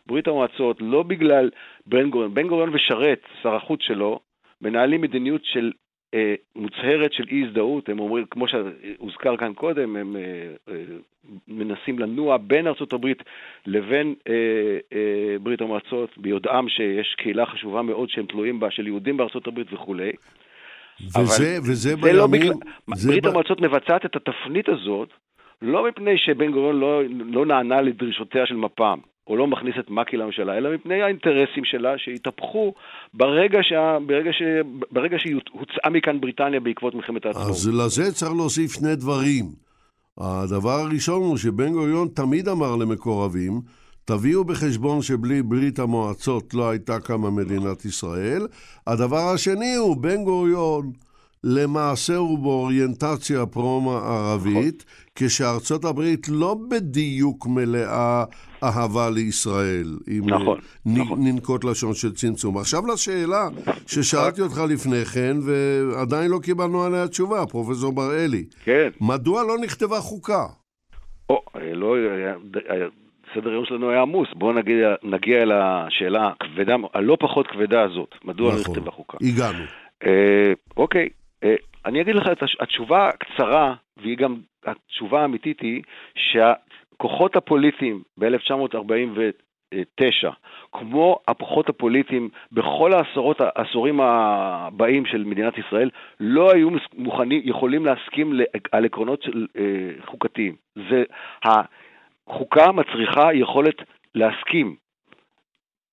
[0.10, 1.50] ברית המועצות, לא בגלל
[1.86, 4.20] בן גוריון, בן גוריון ושרת, שר החוץ שלו,
[4.62, 5.72] מנהלים מדיניות של
[6.14, 10.22] אה, מוצהרת של אי הזדהות, הם אומרים, כמו שהוזכר כאן קודם, הם אה,
[10.74, 10.84] אה,
[11.48, 13.24] מנסים לנוע בין ארצות הברית
[13.66, 14.34] לבין אה,
[14.94, 19.74] אה, ברית המועצות, ביודעם שיש קהילה חשובה מאוד שהם תלויים בה, של יהודים בארצות הברית
[19.74, 20.12] וכולי.
[21.02, 22.16] וזה, וזה זה בימים...
[22.16, 22.54] לא בגלל...
[23.08, 25.10] ברית ב- המועצות מבצעת את התפנית הזאת,
[25.62, 30.18] לא מפני שבן גוריון לא, לא נענה לדרישותיה של מפ"ם, או לא מכניס את מק"י
[30.18, 32.74] לממשלה, אלא מפני האינטרסים שלה שהתהפכו
[33.14, 34.42] ברגע, שה, ברגע, ש,
[34.92, 37.50] ברגע שהיא הוצאה מכאן בריטניה בעקבות מלחמת העצמאות.
[37.50, 39.46] אז לזה צריך להוסיף שני דברים.
[40.18, 43.62] הדבר הראשון הוא שבן גוריון תמיד אמר למקורבים,
[44.06, 48.48] תביאו בחשבון שבלי ברית המועצות לא הייתה קמה מדינת ישראל.
[48.88, 50.92] הדבר השני הוא, בן גוריון
[51.44, 58.24] למעשה הוא באוריינטציה פרו-מערבית, כשארצות הברית לא בדיוק מלאה
[58.64, 61.20] אהבה לישראל, אם נכון, נ- נכון.
[61.28, 62.58] ננקוט לשון של צמצום.
[62.58, 63.48] עכשיו לשאלה
[63.88, 68.44] ששאלתי אותך לפני כן, ועדיין לא קיבלנו עליה תשובה, פרופסור בראלי.
[68.64, 70.46] כן, מדוע לא נכתבה חוקה?
[71.30, 71.42] או,
[71.74, 72.36] לא, היה-
[72.70, 72.88] היה-
[73.36, 78.10] סדר היום שלנו היה עמוס, בואו נגיע, נגיע אל השאלה הכבדה, הלא פחות כבדה הזאת,
[78.26, 78.76] מדוע לא נכון.
[78.76, 79.18] נכתבה חוקה.
[79.22, 79.64] הגענו.
[80.06, 81.08] אה, אוקיי, אה,
[81.86, 85.82] אני אגיד לך את התשובה הקצרה, והיא גם התשובה האמיתית היא
[86.16, 90.30] שהכוחות הפוליטיים ב-1949,
[90.72, 98.40] כמו הכוחות הפוליטיים בכל העשורות, העשורים הבאים של מדינת ישראל, לא היו מוכנים, יכולים להסכים
[98.72, 99.26] על עקרונות
[99.58, 100.56] אה, חוקתיים.
[100.90, 101.04] זה,
[101.44, 103.76] החוקה מצריכה יכולת
[104.16, 104.76] להסכים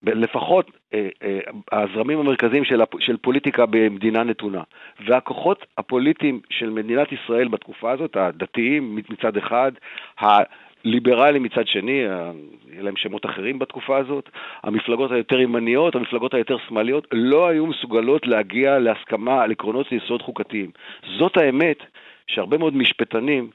[0.02, 1.38] לפחות אה, אה,
[1.72, 4.62] הזרמים המרכזיים של, של פוליטיקה במדינה נתונה.
[5.06, 9.72] והכוחות הפוליטיים של מדינת ישראל בתקופה הזאת, הדתיים מצד אחד,
[10.18, 14.30] הליברלים מצד שני, יהיה להם שמות אחרים בתקופה הזאת,
[14.62, 20.70] המפלגות היותר ימניות, המפלגות היותר שמאליות, לא היו מסוגלות להגיע להסכמה על עקרונות יסוד חוקתיים.
[21.18, 21.78] זאת האמת
[22.26, 23.50] שהרבה מאוד משפטנים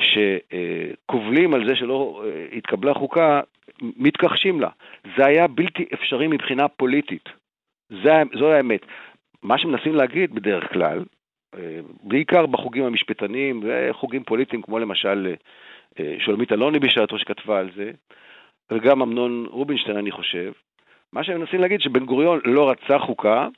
[0.00, 3.40] שקובלים על זה שלא אה, התקבלה חוקה,
[3.82, 4.68] מתכחשים לה.
[5.16, 7.28] זה היה בלתי אפשרי מבחינה פוליטית.
[7.90, 8.80] זה, זו האמת.
[9.42, 11.04] מה שמנסים להגיד בדרך כלל,
[11.54, 15.34] אה, בעיקר בחוגים המשפטניים וחוגים פוליטיים, כמו למשל
[16.00, 17.90] אה, שולמית אלוני בשעתו שכתבה על זה,
[18.70, 20.52] וגם אמנון רובינשטיין, אני חושב,
[21.12, 23.48] מה שהם מנסים להגיד שבן גוריון לא רצה חוקה,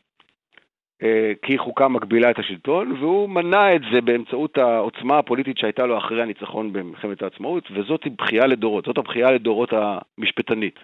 [1.42, 6.22] כי חוקה מגבילה את השלטון, והוא מנע את זה באמצעות העוצמה הפוליטית שהייתה לו אחרי
[6.22, 10.78] הניצחון במלחמת העצמאות, וזאת בכייה לדורות, זאת הבכייה לדורות המשפטנית.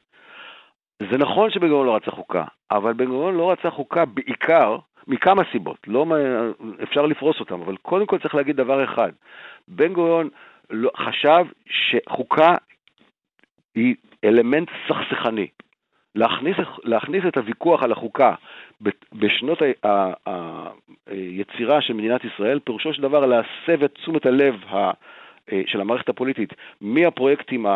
[1.10, 5.42] זה נכון שבן גוריון לא רצה חוקה, אבל בן גוריון לא רצה חוקה בעיקר מכמה
[5.52, 6.06] סיבות, לא,
[6.82, 9.12] אפשר לפרוס אותם, אבל קודם כל צריך להגיד דבר אחד,
[9.68, 10.28] בן גוריון
[10.70, 12.56] לא, חשב שחוקה
[13.74, 13.94] היא
[14.24, 15.46] אלמנט סכסכני.
[16.14, 18.34] להכניס, להכניס את הוויכוח על החוקה
[19.12, 19.62] בשנות
[21.06, 24.90] היצירה של מדינת ישראל, פירושו של דבר להסב את תשומת הלב ה-
[25.66, 27.66] של המערכת הפוליטית מהפרויקטים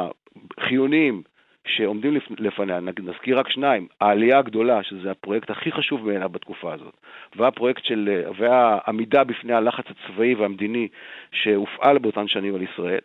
[0.59, 1.23] החיוניים
[1.67, 6.95] שעומדים לפניה, נזכיר רק שניים, העלייה הגדולה, שזה הפרויקט הכי חשוב בעיניו בתקופה הזאת,
[7.37, 10.89] והפרויקט של, והעמידה בפני הלחץ הצבאי והמדיני
[11.33, 13.01] שהופעל באותן שנים על ישראל,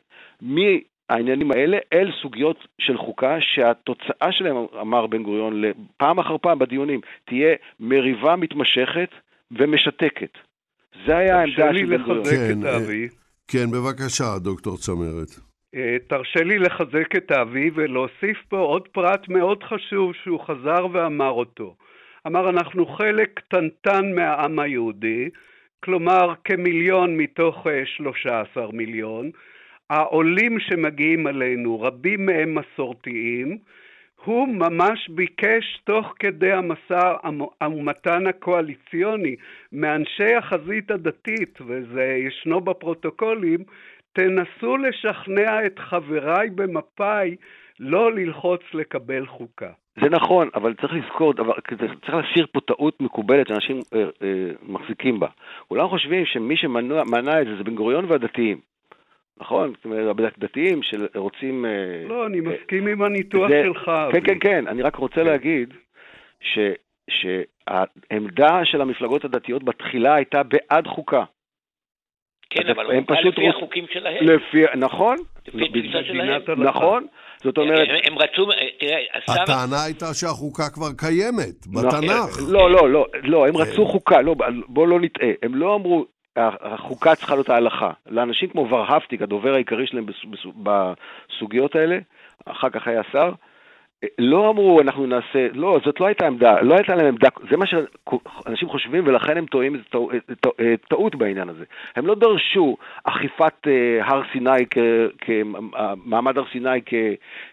[1.11, 5.63] מהעניינים האלה אל סוגיות של חוקה שהתוצאה שלהם, אמר בן גוריון
[5.97, 9.09] פעם אחר פעם בדיונים, תהיה מריבה מתמשכת
[9.51, 10.37] ומשתקת.
[11.05, 12.25] זה היה העמדה של בן גוריון.
[12.25, 13.05] כן, אה,
[13.47, 15.29] כן, בבקשה, דוקטור צמרת.
[15.75, 21.31] אה, תרשה לי לחזק את אבי ולהוסיף פה עוד פרט מאוד חשוב שהוא חזר ואמר
[21.31, 21.75] אותו.
[22.27, 25.29] אמר, אנחנו חלק קטנטן מהעם היהודי,
[25.83, 29.31] כלומר כמיליון מתוך 13 אה, מיליון.
[29.91, 33.57] העולים שמגיעים אלינו, רבים מהם מסורתיים,
[34.25, 37.13] הוא ממש ביקש תוך כדי המשא
[37.63, 39.35] ומתן הקואליציוני
[39.71, 43.59] מאנשי החזית הדתית, וזה ישנו בפרוטוקולים,
[44.13, 47.35] תנסו לשכנע את חבריי במפא"י
[47.79, 49.71] לא ללחוץ לקבל חוקה.
[50.01, 51.53] זה נכון, אבל צריך לזכור, אבל,
[52.05, 55.27] צריך להסיר פה טעות מקובלת שאנשים אה, אה, מחזיקים בה.
[55.67, 58.70] כולם חושבים שמי שמנע את זה זה בן גוריון והדתיים.
[59.41, 59.73] נכון?
[59.75, 61.65] זאת אומרת, הדתיים שרוצים...
[61.65, 61.71] אה,
[62.07, 63.91] לא, אני אה, מסכים עם הניתוח שלך.
[64.11, 65.25] כן, כן, כן, אני רק רוצה כן.
[65.25, 65.73] להגיד
[66.41, 66.59] ש,
[67.09, 71.23] שהעמדה של המפלגות הדתיות בתחילה הייתה בעד חוקה.
[72.49, 74.25] כן, אבל הם פשוט לפי החוקים שלהם.
[74.25, 75.17] לפי, נכון.
[75.47, 76.41] לפי התפיסה שלהם.
[76.63, 77.05] נכון.
[77.43, 77.87] זאת אומרת...
[78.03, 78.45] הם רצו,
[78.79, 79.41] תראה, השר...
[79.41, 81.87] הטענה הייתה שהחוקה כבר קיימת, נכון.
[81.87, 82.51] בתנ"ך.
[82.51, 84.35] לא, לא, לא, לא, הם רצו חוקה, לא,
[84.67, 85.29] בוא לא נטעה.
[85.43, 86.05] הם לא אמרו,
[86.37, 87.91] החוקה צריכה להיות ההלכה.
[88.07, 90.05] לאנשים כמו ורהפטיק, הדובר העיקרי שלהם
[90.63, 91.99] בסוגיות האלה,
[92.45, 93.31] אחר כך היה שר,
[94.17, 97.65] לא אמרו אנחנו נעשה, לא, זאת לא הייתה עמדה, לא הייתה להם עמדה, זה מה
[97.65, 100.11] שאנשים חושבים ולכן הם טועים, זה טעות,
[100.89, 101.63] טעות בעניין הזה.
[101.95, 104.65] הם לא דרשו אכיפת אה, הר סיני,
[106.05, 106.81] מעמד הר סיני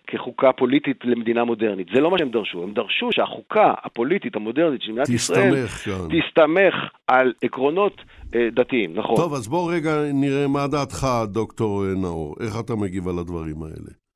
[0.07, 4.93] כחוקה פוליטית למדינה מודרנית, זה לא מה שהם דרשו, הם דרשו שהחוקה הפוליטית המודרנית של
[4.93, 5.67] מדינת ישראל
[6.07, 6.75] תסתמך
[7.07, 8.01] על עקרונות
[8.35, 9.17] אה, דתיים, נכון.
[9.17, 14.08] טוב, אז בוא רגע נראה מה דעתך, דוקטור נאור, איך אתה מגיב על הדברים האלה.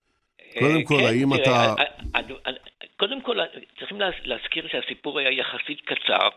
[0.58, 1.74] קודם כל, האם אתה...
[2.96, 3.38] קודם כל,
[3.78, 6.28] צריכים להזכיר שהסיפור היה יחסית קצר.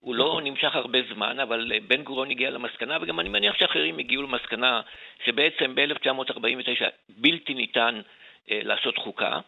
[0.00, 0.44] הוא לא נכון.
[0.44, 4.80] נמשך הרבה זמן, אבל בן גוריון הגיע למסקנה, וגם אני מניח שאחרים הגיעו למסקנה
[5.24, 8.00] שבעצם ב-1949 בלתי ניתן
[8.50, 9.40] אה, לעשות חוקה.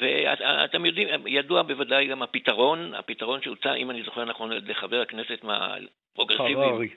[0.00, 6.88] ואתם יודעים, ידוע בוודאי גם הפתרון, הפתרון שהוצע, אם אני זוכר נכון, לחבר הכנסת מהפרוגרסיביים,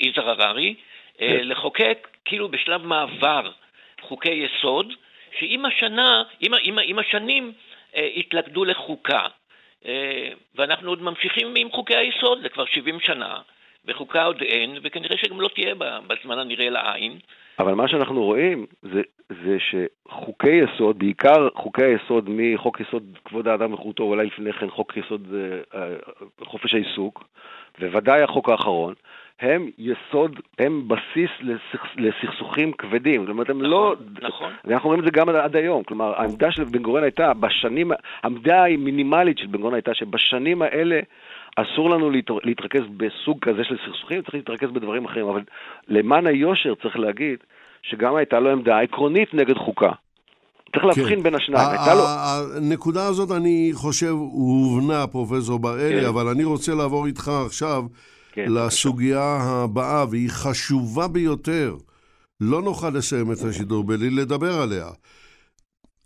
[0.00, 0.74] יזהר הררי,
[1.20, 1.42] אה.
[1.42, 3.50] לחוקק כאילו בשלב מעבר
[4.00, 4.92] חוקי יסוד,
[5.38, 7.52] שעם השנה, עם, עם, עם השנים
[7.96, 9.26] אה, התלכדו לחוקה.
[9.86, 13.38] אה, ואנחנו עוד ממשיכים עם חוקי היסוד, זה כבר 70 שנה,
[13.84, 15.74] וחוקה עוד אין, וכנראה שגם לא תהיה
[16.06, 17.18] בזמן הנראה לעין.
[17.58, 23.72] אבל מה שאנחנו רואים זה, זה שחוקי יסוד, בעיקר חוקי היסוד מחוק יסוד כבוד האדם
[23.72, 25.96] וחירותו, אולי לפני כן חוק יסוד אה, אה
[26.44, 27.24] חופש העיסוק,
[27.80, 28.94] וודאי החוק האחרון,
[29.40, 31.86] הם יסוד, הם בסיס לסכ...
[31.96, 33.20] לסכסוכים כבדים.
[33.20, 33.94] זאת אומרת, הם לא...
[33.98, 34.28] נכון, לא...
[34.28, 34.52] נכון.
[34.64, 35.82] ואנחנו רואים את זה גם עד היום.
[35.82, 37.90] כלומר, העמדה של בן גוריון הייתה, בשנים,
[38.22, 41.00] העמדה המינימלית של בן גוריון הייתה שבשנים האלה
[41.56, 42.10] אסור לנו
[42.44, 45.28] להתרכז בסוג כזה של סכסוכים, צריך להתרכז בדברים אחרים.
[45.28, 45.42] אבל
[45.88, 47.38] למען היושר צריך להגיד
[47.82, 49.92] שגם הייתה לו עמדה עקרונית נגד חוקה.
[50.72, 51.00] צריך כן.
[51.00, 51.68] להבחין בין השניים.
[52.56, 56.06] הנקודה הזאת, אני חושב, הובנה, פרופסור בראלי, כן.
[56.06, 57.82] אבל אני רוצה לעבור איתך עכשיו
[58.36, 59.64] כן, לסוגיה בבקשה.
[59.64, 61.74] הבאה, והיא חשובה ביותר.
[62.40, 64.86] לא נוכל לסיים את השידור בלי לדבר עליה.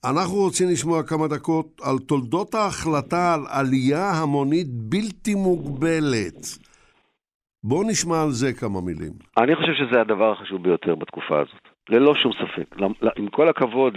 [0.05, 6.43] אנחנו רוצים לשמוע כמה דקות על תולדות ההחלטה על עלייה המונית בלתי מוגבלת.
[7.65, 9.13] בואו נשמע על זה כמה מילים.
[9.39, 12.77] אני חושב שזה הדבר החשוב ביותר בתקופה הזאת, ללא שום ספק.
[13.17, 13.95] עם כל הכבוד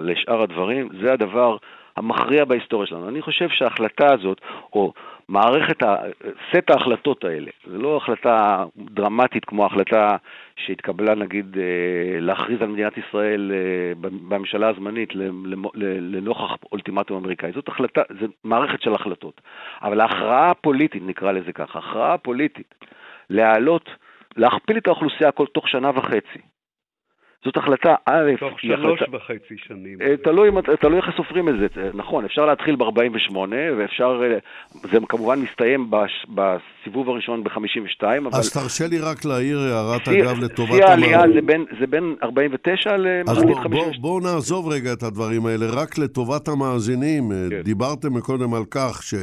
[0.00, 1.56] לשאר הדברים, זה הדבר
[1.96, 3.08] המכריע בהיסטוריה שלנו.
[3.08, 4.40] אני חושב שההחלטה הזאת,
[4.72, 4.92] או
[5.30, 5.82] מערכת,
[6.50, 10.16] סט ההחלטות האלה, זה לא החלטה דרמטית כמו ההחלטה
[10.56, 15.08] שהתקבלה נגיד אה, להכריז על מדינת ישראל אה, בממשלה הזמנית
[15.74, 17.52] לנוכח אולטימטום אמריקאי.
[17.54, 19.40] זאת החלטה, זו מערכת של החלטות.
[19.82, 22.74] אבל ההכרעה הפוליטית, נקרא לזה ככה, הכרעה פוליטית,
[23.30, 23.90] להעלות,
[24.36, 26.40] להכפיל את האוכלוסייה כל תוך שנה וחצי,
[27.44, 29.98] זאת החלטה, א', תוך שלוש החלטה, וחצי שנים.
[30.02, 33.36] אה, תלוי, תלוי איך סופרים את זה, אה, נכון, אפשר להתחיל ב-48,
[33.78, 34.38] ואפשר, אה,
[34.92, 38.38] זה כמובן מסתיים בש, בסיבוב הראשון ב-52, אבל...
[38.38, 40.72] אז תרשה לי רק להעיר הערת אגב לטובת...
[40.72, 43.30] שיא העלייה זה בין, זה בין 49 ל-52.
[43.30, 47.32] אז בואו בוא, בוא נעזוב רגע את הדברים האלה, רק לטובת המאזינים.
[47.50, 47.62] כן.
[47.62, 49.14] דיברתם מקודם על כך ש...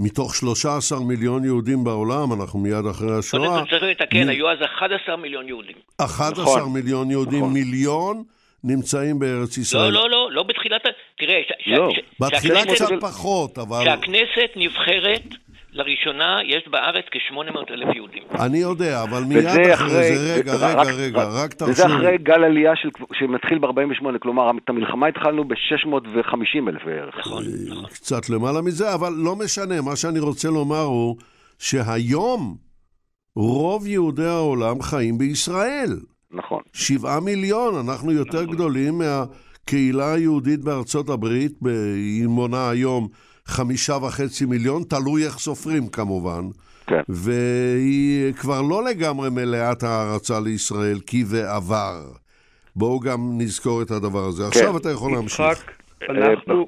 [0.00, 3.48] מתוך 13 מיליון יהודים בעולם, אנחנו מיד אחרי השואה.
[3.48, 5.76] קודם כל צריך לתקן, היו אז 11 מיליון יהודים.
[5.96, 7.52] 11 נכון, מיליון יהודים, נכון.
[7.52, 8.22] מיליון
[8.64, 9.90] נמצאים בארץ ישראל.
[9.90, 10.82] לא, לא, לא, לא בתחילת...
[11.18, 11.68] תראה, ש...
[11.68, 12.00] לא, ש...
[12.20, 13.80] בתחילה קצת פחות, אבל...
[13.80, 15.22] כשהכנסת נבחרת...
[15.72, 18.22] לראשונה יש בארץ כ-800 אלף יהודים.
[18.40, 22.18] אני יודע, אבל מיד אחרי, אחרי זה, רגע, רגע, רק, רגע, רק תרשו וזה אחרי
[22.18, 27.18] גל עלייה של, שמתחיל ב-48, כלומר, את המלחמה התחלנו ב-650 אלף בערך.
[27.18, 27.84] נכון, נכון.
[27.86, 31.16] קצת למעלה מזה, אבל לא משנה, מה שאני רוצה לומר הוא
[31.58, 32.56] שהיום
[33.36, 35.90] רוב יהודי העולם חיים בישראל.
[36.30, 36.62] נכון.
[36.72, 38.54] שבעה מיליון, אנחנו יותר נכון.
[38.54, 41.52] גדולים מהקהילה היהודית בארצות הברית,
[41.94, 43.08] היא מונה היום
[43.50, 46.42] חמישה וחצי מיליון, תלוי איך סופרים כמובן.
[46.86, 47.00] כן.
[47.08, 52.00] והיא כבר לא לגמרי מלאת הערצה לישראל, כי ועבר.
[52.76, 54.42] בואו גם נזכור את הדבר הזה.
[54.42, 54.48] כן.
[54.48, 55.42] עכשיו אתה יכול להמשיך.
[55.42, 55.70] יצחק,
[56.10, 56.66] אנחנו...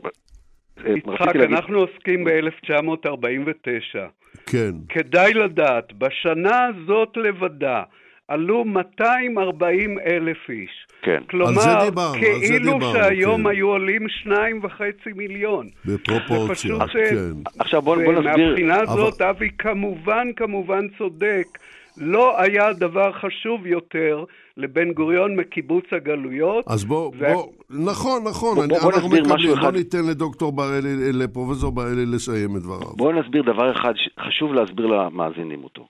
[0.96, 3.98] יצחק, אנחנו עוסקים ב-1949.
[4.46, 4.72] כן.
[4.88, 7.82] כדאי לדעת, בשנה הזאת לבדה,
[8.28, 10.86] עלו 240 אלף איש.
[11.02, 11.22] כן.
[11.30, 13.46] כלומר, דיברנו, כאילו דיברנו, שהיום כן.
[13.46, 15.66] היו עולים שניים וחצי מיליון.
[15.84, 17.50] בפרופורציה, כן.
[17.58, 18.34] עכשיו בוא, בוא נסביר.
[18.34, 19.30] ומהבחינה הזאת, אבל...
[19.30, 21.46] אבי כמובן, כמובן צודק.
[21.96, 24.24] לא היה דבר חשוב יותר
[24.56, 26.64] לבן גוריון מקיבוץ הגלויות.
[26.68, 27.32] אז בוא, ו...
[27.32, 32.56] בוא, נכון, נכון, בוא, אני, בוא אנחנו מקבלים, בוא ניתן לדוקטור בראלי, לפרופסור בראלי לסיים
[32.56, 32.96] את דבריו.
[32.96, 35.86] בואו נסביר דבר אחד, חשוב להסביר למאזינים אותו.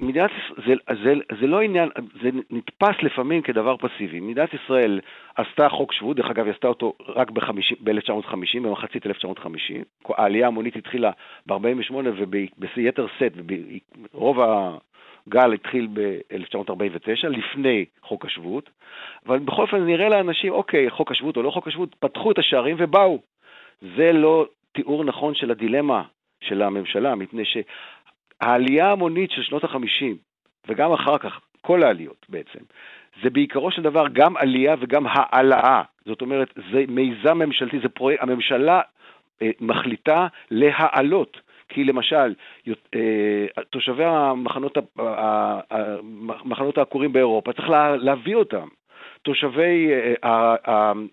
[0.00, 1.88] מדינת ישראל, זה, זה, זה לא עניין,
[2.22, 4.20] זה נתפס לפעמים כדבר פסיבי.
[4.20, 5.00] מדינת ישראל
[5.36, 9.82] עשתה חוק שבות, דרך אגב, היא עשתה אותו רק ב-1950, במחצית 1950.
[10.08, 11.10] העלייה המונית התחילה
[11.46, 13.32] ב-48' וביתר שאת,
[14.14, 18.70] ורוב הגל התחיל ב-1949, לפני חוק השבות.
[19.26, 22.76] אבל בכל אופן נראה לאנשים, אוקיי, חוק השבות או לא חוק השבות, פתחו את השערים
[22.78, 23.18] ובאו.
[23.96, 26.02] זה לא תיאור נכון של הדילמה
[26.40, 27.56] של הממשלה, מפני ש...
[28.40, 30.16] העלייה המונית של שנות החמישים,
[30.68, 32.60] וגם אחר כך, כל העליות בעצם,
[33.22, 35.82] זה בעיקרו של דבר גם עלייה וגם העלאה.
[36.04, 38.80] זאת אומרת, זה מיזם ממשלתי, זה פרויקט, הממשלה
[39.42, 41.40] אה, מחליטה להעלות.
[41.68, 42.34] כי למשל,
[42.94, 44.78] אה, תושבי המחנות,
[45.70, 48.68] המחנות העקורים באירופה, צריך לה, להביא אותם.
[49.22, 49.90] תושבי
[50.24, 50.54] אה,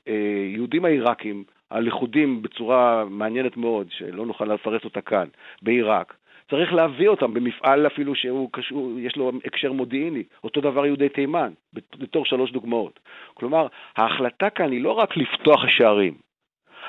[0.05, 5.27] היהודים העיראקים, הלכודים בצורה מעניינת מאוד, שלא נוכל לפרט אותה כאן,
[5.61, 6.13] בעיראק,
[6.49, 10.23] צריך להביא אותם במפעל אפילו שהוא קשור, יש לו הקשר מודיעיני.
[10.43, 12.99] אותו דבר יהודי תימן, בתור שלוש דוגמאות.
[13.33, 16.13] כלומר, ההחלטה כאן היא לא רק לפתוח השערים,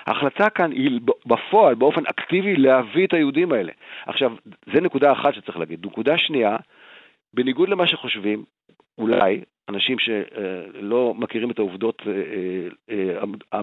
[0.06, 3.72] ההחלטה כאן היא בפועל, באופן אקטיבי, להביא את היהודים האלה.
[4.06, 4.32] עכשיו,
[4.74, 5.86] זה נקודה אחת שצריך להגיד.
[5.86, 6.56] נקודה שנייה,
[7.34, 8.44] בניגוד למה שחושבים,
[8.98, 13.12] אולי, אנשים שלא מכירים את העובדות אה,
[13.52, 13.60] אה,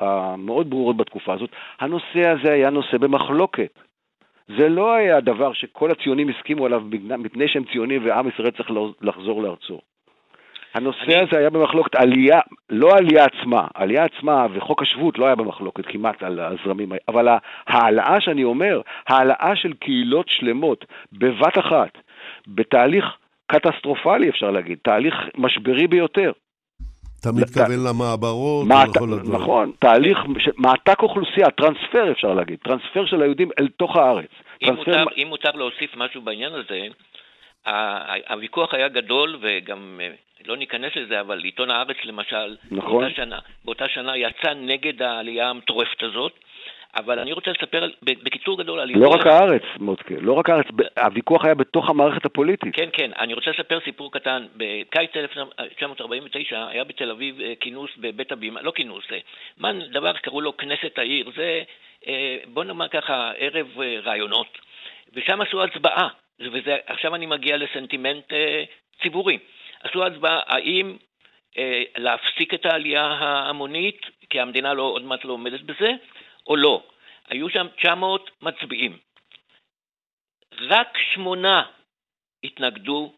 [0.00, 1.50] המאוד ברורות בתקופה הזאת,
[1.80, 3.78] הנושא הזה היה נושא במחלוקת.
[4.58, 6.82] זה לא היה דבר שכל הציונים הסכימו עליו
[7.18, 9.80] מפני שהם ציונים ועם ישראל צריך לחזור לארצו.
[10.74, 11.20] הנושא אני...
[11.20, 12.40] הזה היה במחלוקת, עלייה,
[12.70, 17.28] לא העלייה עצמה, העלייה עצמה וחוק השבות לא היה במחלוקת כמעט על הזרמים, אבל
[17.66, 21.98] ההעלאה שאני אומר, העלאה של קהילות שלמות בבת אחת,
[22.46, 23.04] בתהליך
[23.46, 26.32] קטסטרופלי אפשר להגיד, תהליך משברי ביותר.
[27.22, 29.42] אתה מתכוון למעברות ולכל הדברים.
[29.42, 30.18] נכון, תהליך,
[30.56, 34.30] מעתק אוכלוסייה, טרנספר אפשר להגיד, טרנספר של היהודים אל תוך הארץ.
[34.62, 36.86] אם מותר, אם מותר להוסיף משהו בעניין הזה,
[38.28, 40.08] הוויכוח היה גדול וגם אה,
[40.46, 43.00] לא ניכנס לזה, אבל עיתון הארץ למשל, נכון.
[43.00, 46.32] באותה, שנה, באותה שנה יצא נגד העלייה המטורפת הזאת,
[46.96, 48.90] אבל אני רוצה לספר בקיצור גדול על...
[48.94, 50.66] לא רק הארץ, מודקה, לא רק הארץ,
[50.98, 52.74] הוויכוח היה בתוך המערכת הפוליטית.
[52.74, 54.46] כן, כן, אני רוצה לספר סיפור קטן.
[54.56, 59.18] בקיץ 1949 היה בתל אביב אה, כינוס בבית הבימה, לא כינוס, אה,
[59.58, 61.62] מה דבר שקראו לו כנסת העיר, זה,
[62.06, 63.66] אה, בוא נאמר ככה, ערב
[64.04, 64.58] רעיונות,
[65.14, 66.08] ושם עשו הצבעה,
[66.64, 68.32] ועכשיו אני מגיע לסנטימנט
[69.02, 69.38] ציבורי.
[69.82, 70.96] עשו הצבעה האם
[71.96, 75.92] להפסיק את העלייה ההמונית, כי המדינה לא, עוד מעט לא עומדת בזה,
[76.46, 76.82] או לא.
[77.28, 78.98] היו שם 900 מצביעים.
[80.60, 81.62] רק שמונה
[82.44, 83.12] התנגדו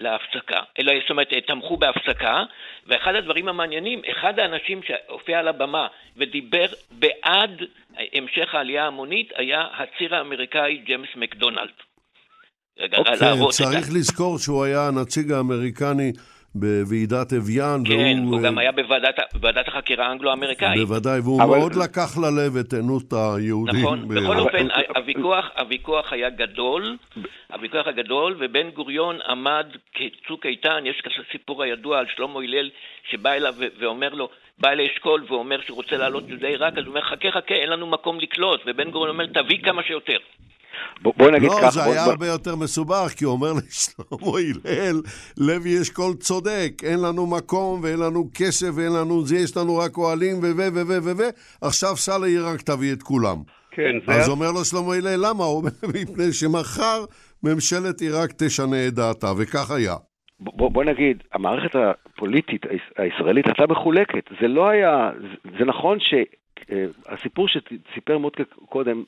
[0.00, 2.42] להפסקה, אלא זאת אומרת תמכו בהפסקה,
[2.86, 7.62] ואחד הדברים המעניינים, אחד האנשים שהופיע על הבמה ודיבר בעד
[8.12, 11.70] המשך העלייה ההמונית היה הציר האמריקאי ג'יימס מקדונלד.
[12.98, 13.16] אוקיי,
[13.50, 16.12] צריך לזכור שהוא היה הנציג האמריקני
[16.60, 17.82] בוועידת אביאן.
[17.84, 20.80] כן, והוא, הוא גם היה בוועדת, בוועדת החקירה האנגלו-אמריקאית.
[20.80, 21.58] בוודאי, והוא אבל...
[21.58, 23.80] מאוד לקח ללב את עינות היהודים.
[23.80, 26.96] נכון, בכל אופן, הוויכוח, הוויכוח היה גדול,
[27.52, 32.70] הוויכוח הגדול, ובן גוריון עמד כצוק איתן, יש כזה סיפור הידוע על שלמה הלל,
[33.10, 34.28] שבא אליו ואומר לו,
[34.58, 37.68] בא אל אשכול ואומר שהוא רוצה לעלות לידי עיראק, אז הוא אומר, חכה חכה, אין
[37.68, 40.18] לנו מקום לקלוט, ובן גוריון אומר, תביא כמה שיותר.
[41.02, 41.68] בוא, נגיד לא, כך...
[41.68, 42.12] זה בוא, היה בוא...
[42.12, 45.00] הרבה יותר מסובך, כי אומר לשלמה הלל,
[45.38, 49.98] לוי אשכול צודק, אין לנו מקום ואין לנו כסף ואין לנו זה, יש לנו רק
[49.98, 50.42] אוהלים ו...
[50.42, 50.68] ו...
[50.74, 50.86] ו...
[50.86, 51.02] ו...
[51.02, 51.16] ו...
[51.18, 51.22] ו...
[51.62, 53.36] עכשיו סע רק תביא את כולם.
[53.70, 54.12] כן, זה...
[54.12, 55.44] אז אומר לו שלמה הלל, למה?
[55.44, 57.04] הוא אומר, מפני שמחר
[57.42, 59.94] ממשלת עיראק תשנה את דעתה, וכך היה.
[60.40, 62.62] בוא, בוא נגיד, המערכת הפוליטית
[62.96, 64.24] הישראלית הייתה מחולקת.
[64.40, 65.98] זה לא היה, זה, זה נכון
[66.68, 69.04] שהסיפור שסיפר מוטקה קודם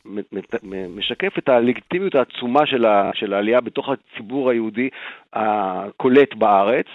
[0.96, 4.88] משקף את הלגיטימיות העצומה של, ה, של העלייה בתוך הציבור היהודי
[5.32, 6.86] הקולט בארץ.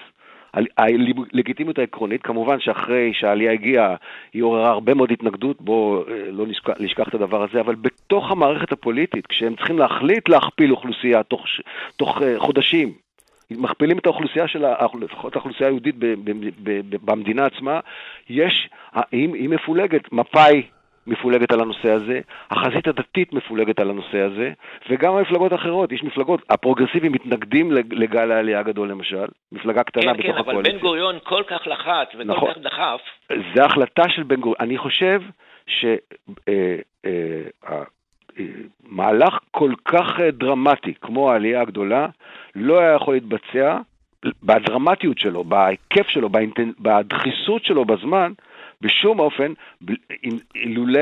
[0.77, 3.95] הלגיטימיות העקרונית, כמובן שאחרי שהעלייה הגיעה,
[4.33, 8.71] היא עוררה הרבה מאוד התנגדות, בואו לא נשכח, נשכח את הדבר הזה, אבל בתוך המערכת
[8.71, 11.45] הפוליטית, כשהם צריכים להחליט להכפיל אוכלוסייה תוך,
[11.95, 12.93] תוך חודשים,
[13.57, 14.65] מכפילים את האוכלוסייה של,
[15.01, 15.95] לפחות האוכלוסייה היהודית
[17.01, 17.79] במדינה עצמה,
[18.29, 18.69] יש,
[19.11, 20.63] היא, היא מפולגת, מפא"י
[21.07, 22.19] מפולגת על הנושא הזה,
[22.51, 24.51] החזית הדתית מפולגת על הנושא הזה,
[24.89, 30.35] וגם המפלגות האחרות, יש מפלגות, הפרוגרסיבים מתנגדים לגל העלייה הגדול למשל, מפלגה קטנה כן, בתוך
[30.35, 30.63] כן, הקואליציה.
[30.63, 32.53] כן, אבל בן גוריון כל כך לחץ וכל נכון.
[32.53, 33.01] כך דחף.
[33.55, 34.57] זה החלטה של בן גוריון.
[34.59, 35.21] אני חושב
[35.67, 35.99] שמהלך
[36.47, 36.77] אה,
[37.69, 37.83] אה,
[39.51, 42.07] כל כך דרמטי כמו העלייה הגדולה,
[42.55, 43.77] לא היה יכול להתבצע
[44.43, 46.29] בדרמטיות שלו, בהיקף שלו,
[46.79, 48.31] בדחיסות שלו בזמן,
[48.81, 49.53] בשום אופן,
[50.55, 50.99] אילולא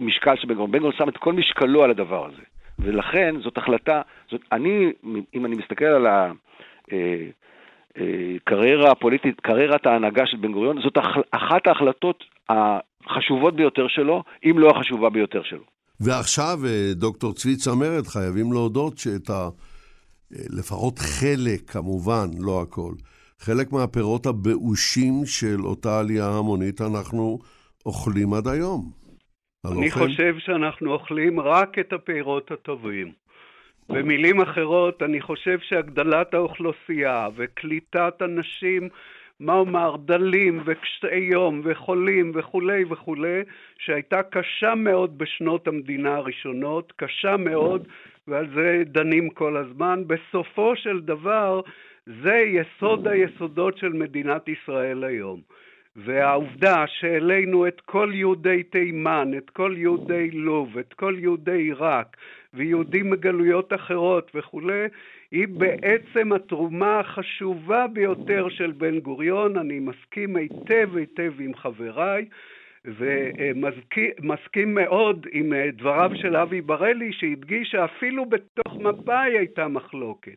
[0.00, 0.72] המשקל של בן גוריון.
[0.72, 2.42] בן גוריון שם את כל משקלו על הדבר הזה.
[2.78, 4.92] ולכן זאת החלטה, זאת, אני,
[5.34, 6.06] אם אני מסתכל על
[7.96, 10.98] הקריירה אה, הפוליטית, קריירת ההנהגה של בן גוריון, זאת
[11.30, 15.77] אחת ההחלטות החשובות ביותר שלו, אם לא החשובה ביותר שלו.
[16.00, 19.48] ועכשיו, אה, דוקטור צבי צמרת, חייבים להודות שאת ה...
[20.32, 22.92] אה, לפחות חלק, כמובן, לא הכל,
[23.38, 27.38] חלק מהפירות הבאושים של אותה עלייה המונית אנחנו
[27.86, 28.90] אוכלים עד היום.
[29.66, 33.12] אני חושב שאנחנו אוכלים רק את הפירות הטובים.
[33.88, 38.88] במילים אחרות, אני חושב שהגדלת האוכלוסייה וקליטת אנשים,
[39.40, 43.42] מה אומר, דלים וקשי יום וחולים וכולי וכולי,
[43.78, 47.88] שהייתה קשה מאוד בשנות המדינה הראשונות, קשה מאוד,
[48.28, 50.02] ועל זה דנים כל הזמן.
[50.06, 51.60] בסופו של דבר,
[52.06, 55.40] זה יסוד היסודות של מדינת ישראל היום.
[55.96, 62.16] והעובדה שהעלינו את כל יהודי תימן, את כל יהודי לוב, את כל יהודי עיראק
[62.54, 64.86] ויהודים מגלויות אחרות וכולי,
[65.30, 69.56] היא בעצם התרומה החשובה ביותר של בן גוריון.
[69.56, 72.24] אני מסכים היטב היטב עם חבריי.
[72.84, 80.36] ומסכים מאוד עם דבריו של אבי בראלי שהדגיש שאפילו בתוך מפא"י הייתה מחלוקת.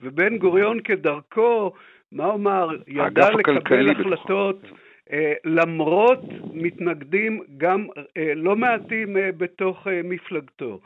[0.00, 1.72] ובן גוריון כדרכו,
[2.12, 4.62] מה אומר, ידע לקבל החלטות
[5.12, 6.20] אה, למרות
[6.52, 7.86] מתנגדים גם
[8.16, 10.80] אה, לא מעטים אה, בתוך מפלגתו.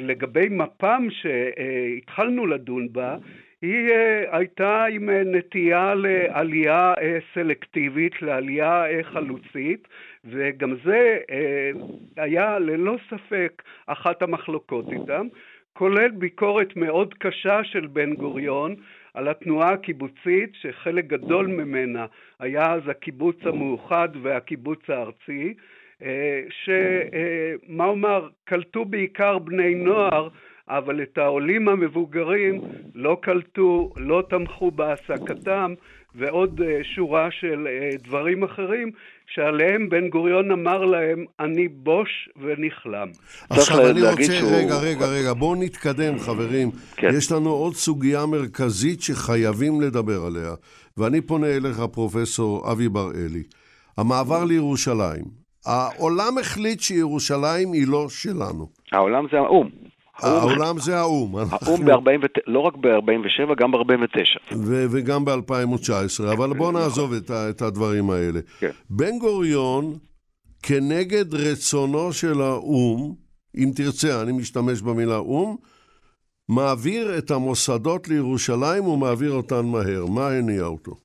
[0.00, 3.16] לגבי מפ"ם שהתחלנו לדון בה,
[3.62, 3.90] היא
[4.30, 6.94] הייתה עם נטייה לעלייה
[7.34, 9.88] סלקטיבית, לעלייה חלוצית,
[10.24, 11.18] וגם זה
[12.16, 15.26] היה ללא ספק אחת המחלוקות איתם.
[15.72, 18.74] כולל ביקורת מאוד קשה של בן גוריון
[19.14, 22.06] על התנועה הקיבוצית, שחלק גדול ממנה
[22.40, 25.52] היה אז הקיבוץ המאוחד והקיבוץ הארצי, אה,
[26.64, 30.28] שמה אומר, קלטו בעיקר בני נוער,
[30.68, 32.60] אבל את העולים המבוגרים
[32.94, 35.74] לא קלטו, לא תמכו בהעסקתם,
[36.14, 38.90] ועוד אה, שורה של אה, דברים אחרים,
[39.26, 43.08] שעליהם בן גוריון אמר להם, אני בוש ונכלם.
[43.50, 44.50] עכשיו אני רוצה, שהוא...
[44.52, 46.70] רגע, רגע, רגע, בואו נתקדם חברים.
[46.96, 47.08] כן.
[47.18, 50.54] יש לנו עוד סוגיה מרכזית שחייבים לדבר עליה,
[50.96, 53.42] ואני פונה אליך, פרופסור אבי בר-אלי.
[53.98, 55.43] המעבר לירושלים.
[55.66, 58.68] העולם החליט שירושלים היא לא שלנו.
[58.92, 59.68] העולם זה האו"ם.
[60.18, 61.36] העולם זה האו"ם.
[61.36, 64.54] האו"ם ב-49, לא רק ב-47, גם ב-49.
[64.90, 68.40] וגם ב-2019, אבל בואו נעזוב את, את הדברים האלה.
[68.58, 68.70] כן.
[68.90, 69.98] בן גוריון,
[70.62, 73.14] כנגד רצונו של האו"ם,
[73.56, 75.56] אם תרצה, אני משתמש במילה או"ם,
[76.48, 80.06] מעביר את המוסדות לירושלים ומעביר אותן מהר.
[80.06, 80.96] מה הניע אותו?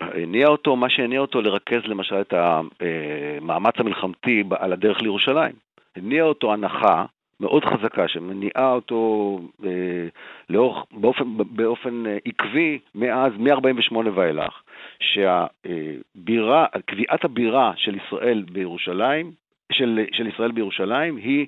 [0.00, 5.52] הניע אותו, מה שהניע אותו לרכז למשל את המאמץ המלחמתי על הדרך לירושלים.
[5.96, 7.04] הניע אותו הנחה
[7.40, 10.08] מאוד חזקה שמניעה אותו אה,
[10.50, 14.62] לאורך, באופן, באופן אה, עקבי מאז, מ-48 ואילך,
[15.00, 19.32] שהבירה, קביעת הבירה של ישראל בירושלים,
[19.72, 21.46] של, של ישראל בירושלים היא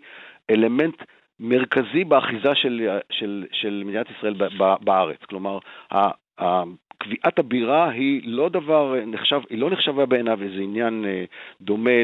[0.50, 1.02] אלמנט
[1.40, 4.34] מרכזי באחיזה של, של, של מדינת ישראל
[4.80, 5.18] בארץ.
[5.28, 5.58] כלומר,
[7.02, 11.24] קביעת הבירה היא לא דבר נחשב, היא לא נחשבה בעיניו איזה עניין אה,
[11.60, 12.02] דומה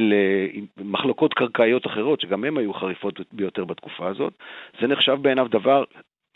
[0.78, 4.32] למחלוקות קרקעיות אחרות, שגם הן היו חריפות ביותר בתקופה הזאת.
[4.80, 5.84] זה נחשב בעיניו דבר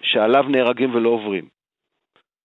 [0.02, 1.44] שעליו נהרגים ולא עוברים.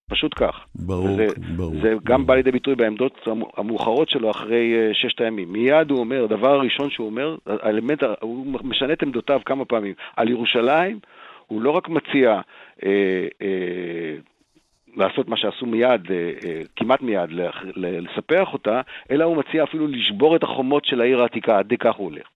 [0.10, 0.66] פשוט כך.
[0.76, 1.74] ברור, וזה, ברור.
[1.82, 5.54] זה גם בא לידי ביטוי בעמדות המאוחרות שלו אחרי uh, ששת הימים.
[5.54, 9.94] מיד הוא אומר, הדבר הראשון שהוא אומר, האלמנט, הוא משנה את עמדותיו כמה פעמים.
[10.16, 11.00] על ירושלים,
[11.48, 12.42] הוא לא רק מציע
[12.86, 14.16] אה, אה,
[14.96, 17.30] לעשות מה שעשו מיד, אה, אה, כמעט מיד,
[17.76, 18.82] לספח אותה,
[19.12, 22.28] אלא הוא מציע אפילו לשבור את החומות של העיר העתיקה, עד כך הוא הולך.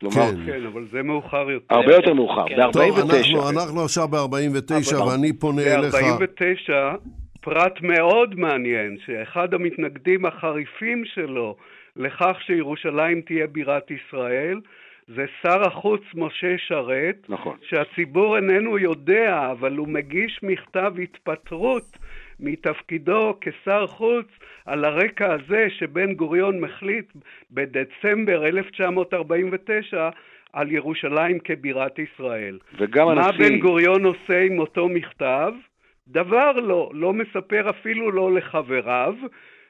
[0.00, 0.46] כלומר, כן.
[0.46, 1.74] כן, אבל זה מאוחר יותר.
[1.74, 2.56] הרבה יותר מאוחר, כן.
[2.56, 2.72] ב-49.
[2.72, 5.94] טוב, אנחנו, אנחנו עכשיו ב-49, ואני פונה אליך.
[5.94, 6.72] ב-49,
[7.40, 11.56] פרט מאוד מעניין, שאחד המתנגדים החריפים שלו
[11.96, 14.60] לכך שירושלים תהיה בירת ישראל,
[15.06, 17.56] זה שר החוץ משה שרת, נכון.
[17.62, 21.98] שהציבור איננו יודע, אבל הוא מגיש מכתב התפטרות
[22.40, 24.26] מתפקידו כשר חוץ
[24.64, 27.12] על הרקע הזה שבן גוריון מחליט
[27.50, 30.10] בדצמבר 1949
[30.52, 32.58] על ירושלים כבירת ישראל.
[32.78, 33.30] וגם הנשיא...
[33.30, 35.52] מה בן גוריון עושה עם אותו מכתב?
[36.08, 39.14] דבר לא, לא מספר אפילו לא לחבריו,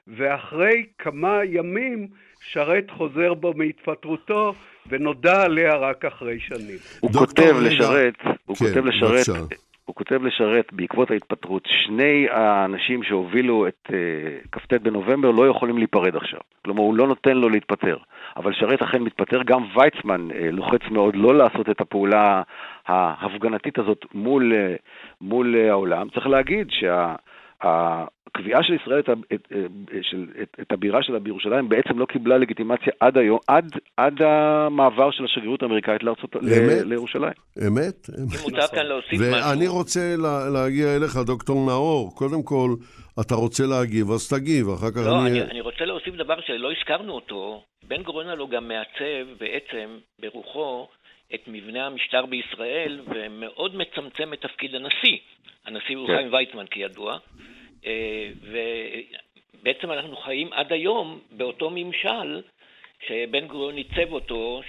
[0.07, 2.09] ואחרי כמה ימים
[2.41, 4.55] שרת חוזר בו מהתפטרותו
[4.89, 6.79] ונודע עליה רק אחרי שנים.
[7.01, 8.15] הוא כותב לשרת,
[8.47, 9.29] הוא כן, כותב לשרת,
[9.85, 13.93] הוא כותב לשרת בעקבות ההתפטרות, שני האנשים שהובילו את uh,
[14.53, 16.41] כ"ט בנובמבר לא יכולים להיפרד עכשיו.
[16.65, 17.97] כלומר, הוא לא נותן לו להתפטר.
[18.37, 22.43] אבל שרת אכן מתפטר, גם ויצמן uh, לוחץ מאוד לא לעשות את הפעולה
[22.87, 24.83] ההפגנתית הזאת מול, uh,
[25.21, 26.09] מול uh, העולם.
[26.09, 27.15] צריך להגיד שה...
[27.65, 29.49] הקביעה של ישראל את, את,
[30.03, 35.11] של, את, את הבירה שלה בירושלים בעצם לא קיבלה לגיטימציה עד היום, עד, עד המעבר
[35.11, 37.33] של השגרירות האמריקאית לארצות, אמת, לירושלים.
[37.67, 38.11] אמת.
[39.19, 42.15] ואני רוצה לה, להגיע אליך, דוקטור נאור.
[42.15, 42.71] קודם כל,
[43.21, 45.31] אתה רוצה להגיב, אז תגיב, אחר כך לא, אני...
[45.31, 47.63] אני, אני רוצה להוסיף דבר שלא הזכרנו אותו.
[47.89, 49.89] בן גוריון הלוא גם מעצב בעצם
[50.21, 50.89] ברוחו
[51.35, 55.19] את מבנה המשטר בישראל ומאוד מצמצם את תפקיד הנשיא.
[55.67, 56.17] הנשיא הוא כן.
[56.17, 57.13] חיים ויצמן כידוע.
[57.13, 57.19] אה,
[58.43, 62.43] ובעצם אנחנו חיים עד היום באותו ממשל
[63.07, 64.61] שבן גוריון ניצב אותו,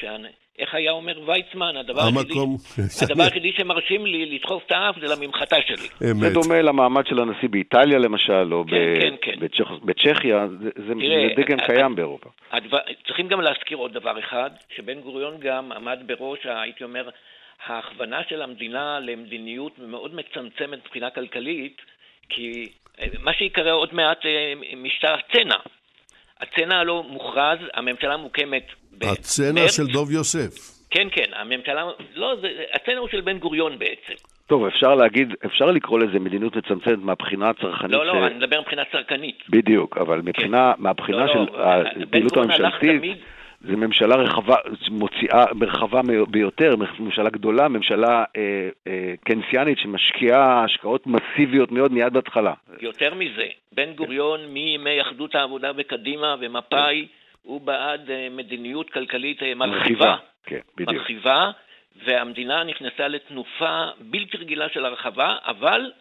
[0.60, 2.58] איך היה אומר ויצמן, הדבר המקום...
[3.20, 6.12] היחידי, הדבר שמרשים לי לדחוף את האף זה לממחטה שלי.
[6.12, 6.20] אמת.
[6.20, 9.00] זה דומה למעמד של הנשיא באיטליה למשל, או כן, ב...
[9.00, 9.40] כן, כן.
[9.40, 9.72] בצ'כ...
[9.84, 10.94] בצ'כיה, זה, זה
[11.36, 12.30] דגם קיים באירופה.
[12.52, 12.78] הדבר...
[13.08, 17.10] צריכים גם להזכיר עוד דבר אחד, שבן גוריון גם עמד בראש, הייתי אומר,
[17.66, 21.82] ההכוונה של המדינה למדיניות מאוד מצמצמת מבחינה כלכלית,
[22.30, 22.66] כי
[23.20, 25.56] מה שיקרא עוד מעט אה, משטר הצנע.
[26.42, 29.20] הצנע הלא מוכרז, הממשלה מוקמת במרץ.
[29.20, 30.76] הצנע של דוב יוסף.
[30.90, 31.84] כן, כן, הממשלה,
[32.16, 34.14] לא, זה, הצנע הוא של בן גוריון בעצם.
[34.48, 37.92] טוב, אפשר להגיד, אפשר לקרוא לזה מדיניות מצמצמת מהבחינה הצרכנית.
[37.92, 38.18] לא, לא, ש...
[38.32, 39.44] אני מדבר מבחינה צרכנית.
[39.50, 40.84] בדיוק, אבל מבחינה, כן.
[40.84, 41.64] מהבחינה לא, של לא,
[42.04, 43.02] הפעילות הממשלתית...
[43.68, 44.56] זו ממשלה רחבה,
[44.90, 52.54] מוציאה, רחבה ביותר, ממשלה גדולה, ממשלה אה, אה, קנסיאנית שמשקיעה השקעות מסיביות מאוד מיד בהתחלה.
[52.82, 57.08] יותר מזה, בן גוריון מימי אחדות העבודה וקדימה ומפא"י,
[57.42, 60.16] הוא בעד אה, מדיניות כלכלית אה, מרחיבה.
[60.44, 60.90] כן, בדיוק.
[60.90, 61.52] מרחיבה,
[62.06, 65.92] והמדינה נכנסה לתנופה בלתי רגילה של הרחבה, אבל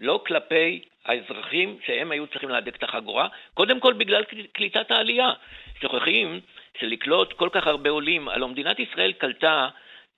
[0.00, 5.32] לא כלפי האזרחים שהם היו צריכים להדק את החגורה, קודם כל בגלל קליטת העלייה.
[5.80, 6.40] שוכחים
[6.80, 9.68] שלקלוט כל כך הרבה עולים, הלוא מדינת ישראל קלטה,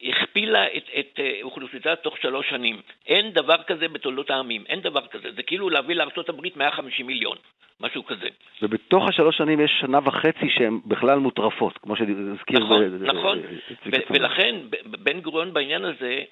[0.03, 2.81] הכפילה את, את אה, אוכלוסייתה תוך שלוש שנים.
[3.07, 5.33] אין דבר כזה בתולדות העמים, אין דבר כזה.
[5.37, 7.37] זה כאילו להביא לארה"ב 150 מיליון,
[7.81, 8.29] משהו כזה.
[8.63, 12.59] ובתוך השלוש שנים יש שנה וחצי שהן בכלל מוטרפות, כמו שהזכיר...
[12.59, 13.39] נכון, ב- נכון.
[13.87, 16.23] ו- ולכן בן גוריון בעניין הזה,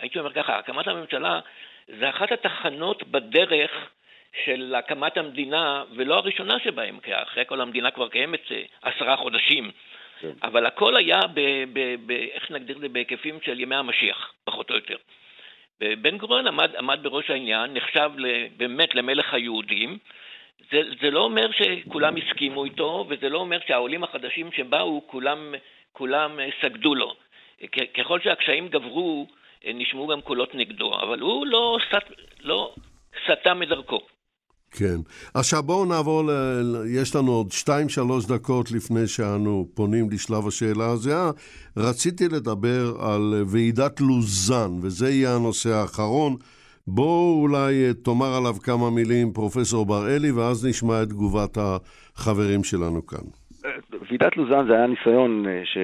[0.00, 1.40] הייתי אומר ככה, הקמת הממשלה
[2.00, 3.70] זה אחת התחנות בדרך
[4.44, 9.70] של הקמת המדינה, ולא הראשונה שבהם, כי אחרי כל המדינה כבר קיימת אה, עשרה חודשים.
[10.20, 10.30] כן.
[10.42, 11.40] אבל הכל היה, ב,
[11.72, 14.96] ב, ב, איך נגדיר את זה, בהיקפים של ימי המשיח, פחות או יותר.
[15.80, 18.10] ובן גוריון עמד, עמד בראש העניין, נחשב
[18.56, 19.98] באמת למלך היהודים.
[20.70, 25.54] זה, זה לא אומר שכולם הסכימו איתו, וזה לא אומר שהעולים החדשים שבאו, כולם,
[25.92, 27.14] כולם אה, סגדו לו.
[27.94, 29.26] ככל שהקשיים גברו,
[29.66, 32.74] אה, נשמעו גם קולות נגדו, אבל הוא לא, סט, לא
[33.24, 34.00] סטה מדרכו.
[34.78, 34.96] כן.
[35.34, 36.30] עכשיו בואו נעבור, ל...
[37.00, 37.68] יש לנו עוד 2-3
[38.34, 41.30] דקות לפני שאנו פונים לשלב השאלה הזהה.
[41.76, 46.36] רציתי לדבר על ועידת לוזן, וזה יהיה הנושא האחרון.
[46.86, 53.26] בואו אולי תאמר עליו כמה מילים, פרופסור בראלי, ואז נשמע את תגובת החברים שלנו כאן.
[54.08, 55.78] ועידת לוזן זה היה ניסיון, אה, ש...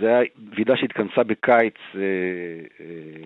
[0.00, 0.20] זה היה
[0.56, 2.00] ועידה שהתכנסה בקיץ, אה,
[2.80, 3.24] אה,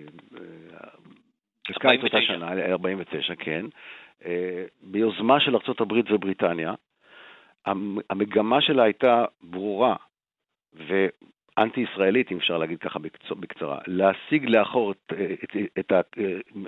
[1.69, 3.65] בקיץ אותה שנה, 49, כן.
[4.81, 6.73] ביוזמה של ארה"ב ובריטניה.
[8.09, 9.95] המגמה שלה הייתה ברורה,
[11.59, 12.99] אנטי-ישראלית, אם אפשר להגיד ככה
[13.39, 15.13] בקצרה, להשיג לאחור את,
[15.43, 16.17] את, את, את,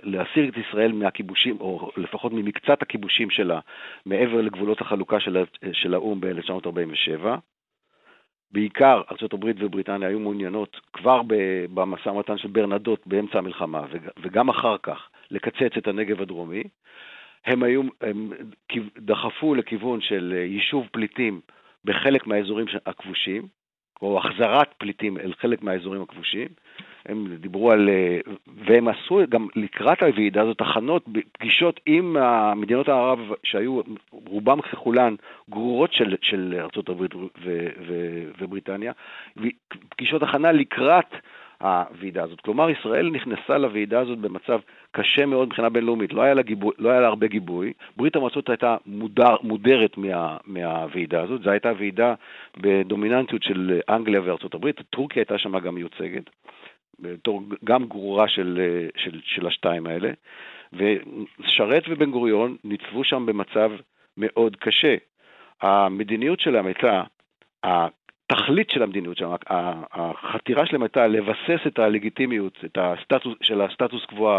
[0.04, 3.60] להסיר את ישראל מהכיבושים, או לפחות ממקצת הכיבושים שלה,
[4.06, 5.44] מעבר לגבולות החלוקה של,
[5.74, 7.26] של האו"ם ב-1947.
[8.52, 11.22] בעיקר ארה"ב ובריטניה היו מעוניינות כבר
[11.74, 13.86] במשא ומתן של ברנדות באמצע המלחמה,
[14.22, 16.64] וגם אחר כך, לקצץ את הנגב הדרומי.
[17.46, 18.32] הם היו, הם
[18.98, 21.42] דחפו לכיוון של יישוב פליטים
[21.86, 23.48] בחלק מהאזורים הכבושים,
[24.02, 26.48] או החזרת פליטים אל חלק מהאזורים הכבושים.
[27.06, 28.20] הם דיברו על, אה,
[28.66, 32.16] והם עשו גם לקראת הוועידה הזאת הכנות, פגישות עם
[32.56, 33.82] מדינות הערב שהיו
[34.12, 35.16] רובם ככולן
[35.50, 37.06] גרורות של, של ארה"ב
[38.40, 38.92] ובריטניה,
[39.90, 41.16] פגישות הכנה לקראת
[41.62, 42.42] הוועידה הזאת.
[42.42, 44.60] כלומר, ישראל נכנסה לוועידה הזאת במצב
[44.92, 47.74] קשה מאוד מבחינה בינלאומית, לא היה לה, גיבוי, לא היה לה הרבה גיבוי.
[47.98, 52.14] ברית המועצות הייתה מודר, מודרת מה, מהוועידה הזאת, זו הייתה ועידה
[52.58, 56.30] בדומיננטיות של אנגליה וארצות הברית, טורקיה הייתה שם גם מיוצגת,
[57.00, 58.60] בתור גם גרורה של,
[58.98, 60.12] של, של השתיים האלה,
[60.74, 63.72] ושרת ובן גוריון ניצבו שם במצב
[64.18, 64.96] מאוד קשה.
[65.62, 67.04] המדיניות שלהם הייתה
[68.32, 69.36] התכלית של המדיניות שלהם,
[69.92, 74.30] החתירה שלהם הייתה לבסס את הלגיטימיות את הסטטוס, של הסטטוס קוו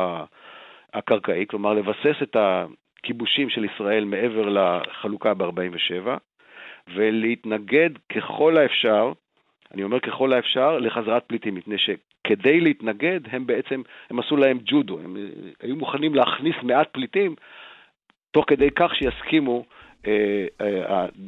[0.94, 6.08] הקרקעי, כלומר לבסס את הכיבושים של ישראל מעבר לחלוקה ב-47,
[6.94, 9.12] ולהתנגד ככל האפשר,
[9.74, 14.98] אני אומר ככל האפשר, לחזרת פליטים, מפני שכדי להתנגד, הם בעצם, הם עשו להם ג'ודו,
[15.04, 15.16] הם
[15.62, 17.34] היו מוכנים להכניס מעט פליטים,
[18.30, 19.81] תוך כדי כך שיסכימו אה,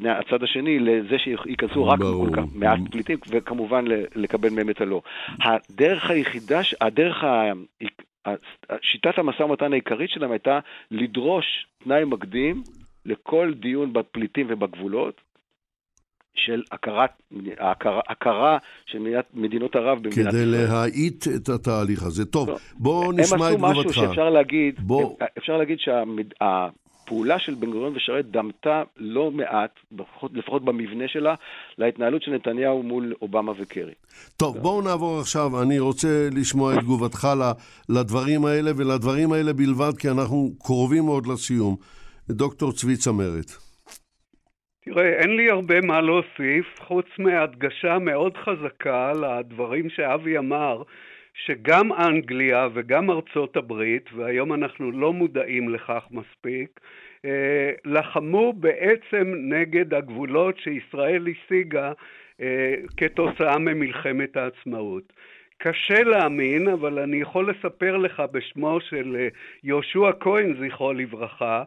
[0.04, 5.02] הצד השני לזה שייכנסו רק כל כך מעט פליטים, וכמובן לקבל מהם את הלא.
[5.42, 7.24] הדרך היחידה, הדרך,
[8.82, 10.58] שיטת המשא ומתן העיקרית שלהם הייתה
[10.90, 11.44] לדרוש
[11.84, 12.62] תנאי מקדים
[13.06, 15.20] לכל דיון בפליטים ובגבולות,
[16.36, 17.10] של הכרת,
[17.58, 20.30] הכרה, הכרה של מדינת, מדינות ערב במדינת ישראל.
[20.30, 22.24] כדי להאיט את התהליך הזה.
[22.24, 23.64] טוב, לא, בואו נשמע את תגובתך.
[23.64, 25.16] הם עשו משהו שאפשר להגיד, בוא...
[25.38, 25.78] אפשר להגיד
[27.04, 31.34] הפעולה של בן גוריון ושרת דמתה לא מעט, לפחות, לפחות במבנה שלה,
[31.78, 33.92] להתנהלות של נתניהו מול אובמה וקרי.
[34.36, 37.28] טוב, בואו נעבור עכשיו, אני רוצה לשמוע את תגובתך
[37.88, 41.76] לדברים האלה, ולדברים האלה בלבד, כי אנחנו קרובים מאוד לסיום.
[42.30, 43.50] דוקטור צבי צמרת.
[44.84, 50.82] תראה, אין לי הרבה מה להוסיף, חוץ מהדגשה מאוד חזקה לדברים שאבי אמר,
[51.34, 56.80] שגם אנגליה וגם ארצות הברית, והיום אנחנו לא מודעים לכך מספיק,
[57.24, 61.92] אה, לחמו בעצם נגד הגבולות שישראל השיגה
[62.40, 65.12] אה, כתוצאה ממלחמת העצמאות.
[65.58, 69.28] קשה להאמין, אבל אני יכול לספר לך בשמו של אה,
[69.64, 71.62] יהושע כהן, זכרו לברכה,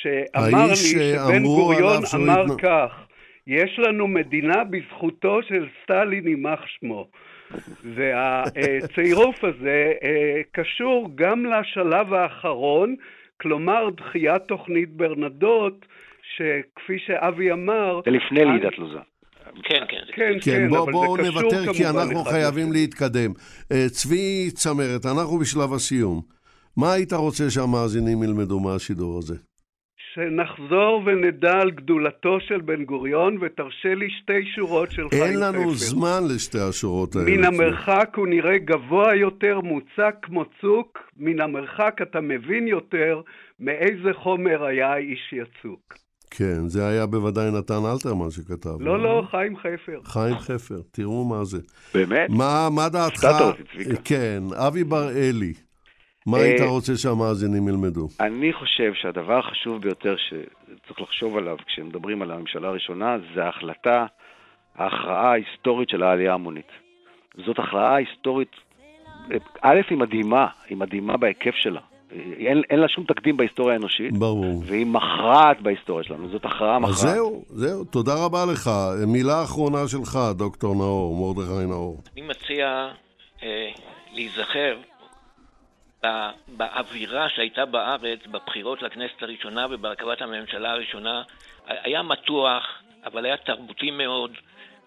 [0.00, 3.06] שאמר לי שבן גוריון אמר כך,
[3.46, 7.08] יש לנו מדינה בזכותו של סטלין יימח שמו.
[7.94, 12.96] והצירוף הזה אה, קשור גם לשלב האחרון,
[13.40, 15.86] כלומר דחיית תוכנית ברנדות,
[16.36, 18.00] שכפי שאבי אמר...
[18.04, 18.98] זה לפני לידת לוזה.
[19.64, 19.96] כן, כן.
[20.16, 23.32] כן, כן, כן בואו בוא נוותר כי אנחנו חייבים להתקדם.
[23.72, 26.20] אה, צבי צמרת, אנחנו בשלב הסיום.
[26.76, 29.49] מה היית רוצה שהמאזינים ילמדו מהשידור הזה?
[30.14, 35.30] שנחזור ונדע על גדולתו של בן גוריון, ותרשה לי שתי שורות של חיים ספר.
[35.30, 35.96] אין לנו ספר.
[35.96, 37.30] זמן לשתי השורות האלה.
[37.30, 43.20] מן המרחק הוא נראה גבוה יותר, מוצק כמו צוק, מן המרחק אתה מבין יותר
[43.60, 45.94] מאיזה חומר היה האיש יצוק.
[46.30, 48.80] כן, זה היה בוודאי נתן אלתרמן שכתב.
[48.80, 50.00] לא, לא, חיים חפר.
[50.04, 51.58] חיים חפר, תראו מה זה.
[51.94, 52.30] באמת?
[52.30, 53.26] מה, מה דעתך?
[54.04, 55.52] כן, אבי בר-אלי.
[56.30, 58.08] מה היית אה, רוצה שהמאזינים ילמדו?
[58.20, 64.06] אני חושב שהדבר החשוב ביותר שצריך לחשוב עליו כשמדברים על הממשלה הראשונה, זה ההחלטה,
[64.76, 66.70] ההכרעה ההיסטורית של העלייה ההמונית.
[67.46, 68.50] זאת הכרעה היסטורית,
[69.62, 71.80] א', היא מדהימה, היא מדהימה בהיקף שלה.
[72.36, 74.12] אין, אין לה שום תקדים בהיסטוריה האנושית.
[74.18, 74.62] ברור.
[74.66, 76.94] והיא מכרעת בהיסטוריה שלנו, זאת הכרעה מכרעת.
[76.94, 78.70] אז זהו, זהו, תודה רבה לך.
[79.06, 82.00] מילה אחרונה שלך, דוקטור נאור, מרדכי נאור.
[82.16, 82.88] אני מציע
[83.42, 83.70] אה,
[84.12, 84.76] להיזכר
[86.48, 91.22] באווירה שהייתה בארץ בבחירות לכנסת הראשונה ובהרכבת הממשלה הראשונה
[91.66, 92.64] היה מתוח,
[93.04, 94.30] אבל היה תרבותי מאוד.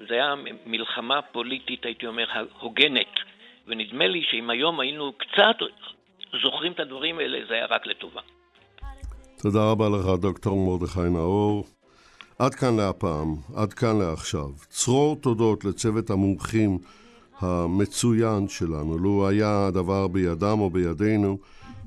[0.07, 0.35] זה היה
[0.65, 2.25] מלחמה פוליטית, הייתי אומר,
[2.59, 3.13] הוגנת.
[3.67, 5.55] ונדמה לי שאם היום היינו קצת
[6.43, 8.21] זוכרים את הדברים האלה, זה היה רק לטובה.
[9.41, 11.65] תודה רבה לך, דוקטור מרדכי נאור.
[12.39, 14.49] עד כאן להפעם, עד כאן לעכשיו.
[14.69, 16.77] צרור תודות לצוות המומחים
[17.43, 18.97] המצוין שלנו.
[18.97, 21.37] לו היה הדבר בידם או בידינו,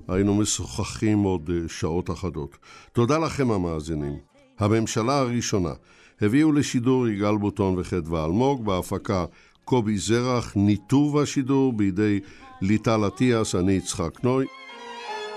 [0.08, 2.56] היינו משוחחים עוד אה, שעות אחדות.
[2.92, 4.16] תודה לכם המאזינים.
[4.58, 5.72] הממשלה הראשונה
[6.20, 9.24] הביאו לשידור יגאל בוטון וחדווה אלמוג, בהפקה
[9.64, 12.20] קובי זרח, ניתוב השידור בידי
[12.62, 14.46] ליטל אטיאס, אני יצחק נוי.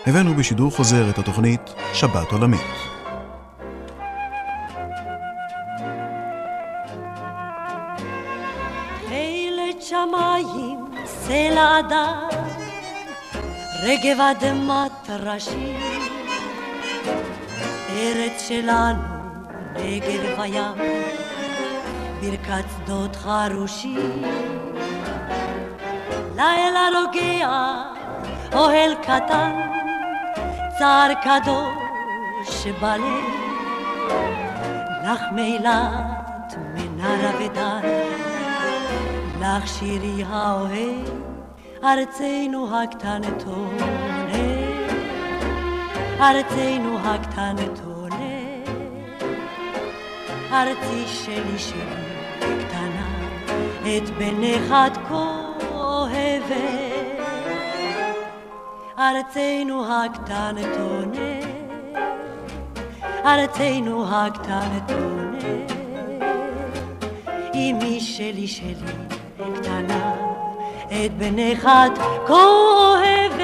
[0.05, 1.61] הבאנו בשידור חוזר את התוכנית
[1.93, 2.98] שבת עולמית.
[11.59, 12.27] סלע אדם,
[13.83, 15.75] רגב אדמת ראשי,
[17.89, 19.01] ארץ שלנו,
[19.75, 20.91] נגב וים,
[22.21, 24.21] ברכת שדות חרושים.
[26.35, 27.83] לילה רוגע,
[28.53, 29.59] אוהל קטן,
[30.77, 33.23] צער קדוש בלב,
[35.03, 37.81] לך מילת מנרה ודן.
[39.41, 41.18] לך שירי האוהב,
[41.83, 43.79] ארצנו הקטנטונת,
[46.19, 48.69] ארצנו הקטנטונת,
[50.51, 52.05] ארצי שלי שלי
[52.41, 53.07] קטנה,
[53.81, 57.19] את בנך את כה אוהבת,
[58.99, 61.45] ארצנו הקטנטונת,
[63.25, 65.71] ארצנו הקטנטונת,
[67.55, 68.75] אמי שלי שלי
[69.55, 70.28] קטנה,
[70.91, 73.39] את בנך את כה אוהבת.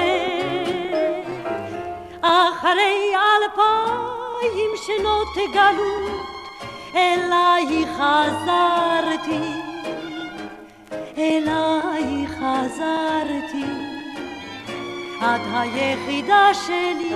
[2.20, 6.26] אחרי אלפיים שנות גלות,
[6.94, 9.52] אליי חזרתי,
[11.18, 13.64] אליי חזרתי,
[15.18, 17.14] את היחידה שלי,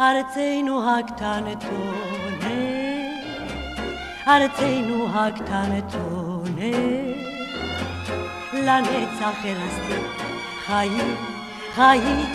[0.00, 2.08] ארצנו הקטנטון.
[4.28, 6.58] ארצנו הקטנטונת.
[8.68, 10.02] לנצח הרסתי
[10.66, 11.16] חיים,
[11.74, 12.26] חיים,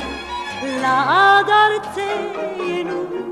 [0.63, 3.22] לעד ארצנו.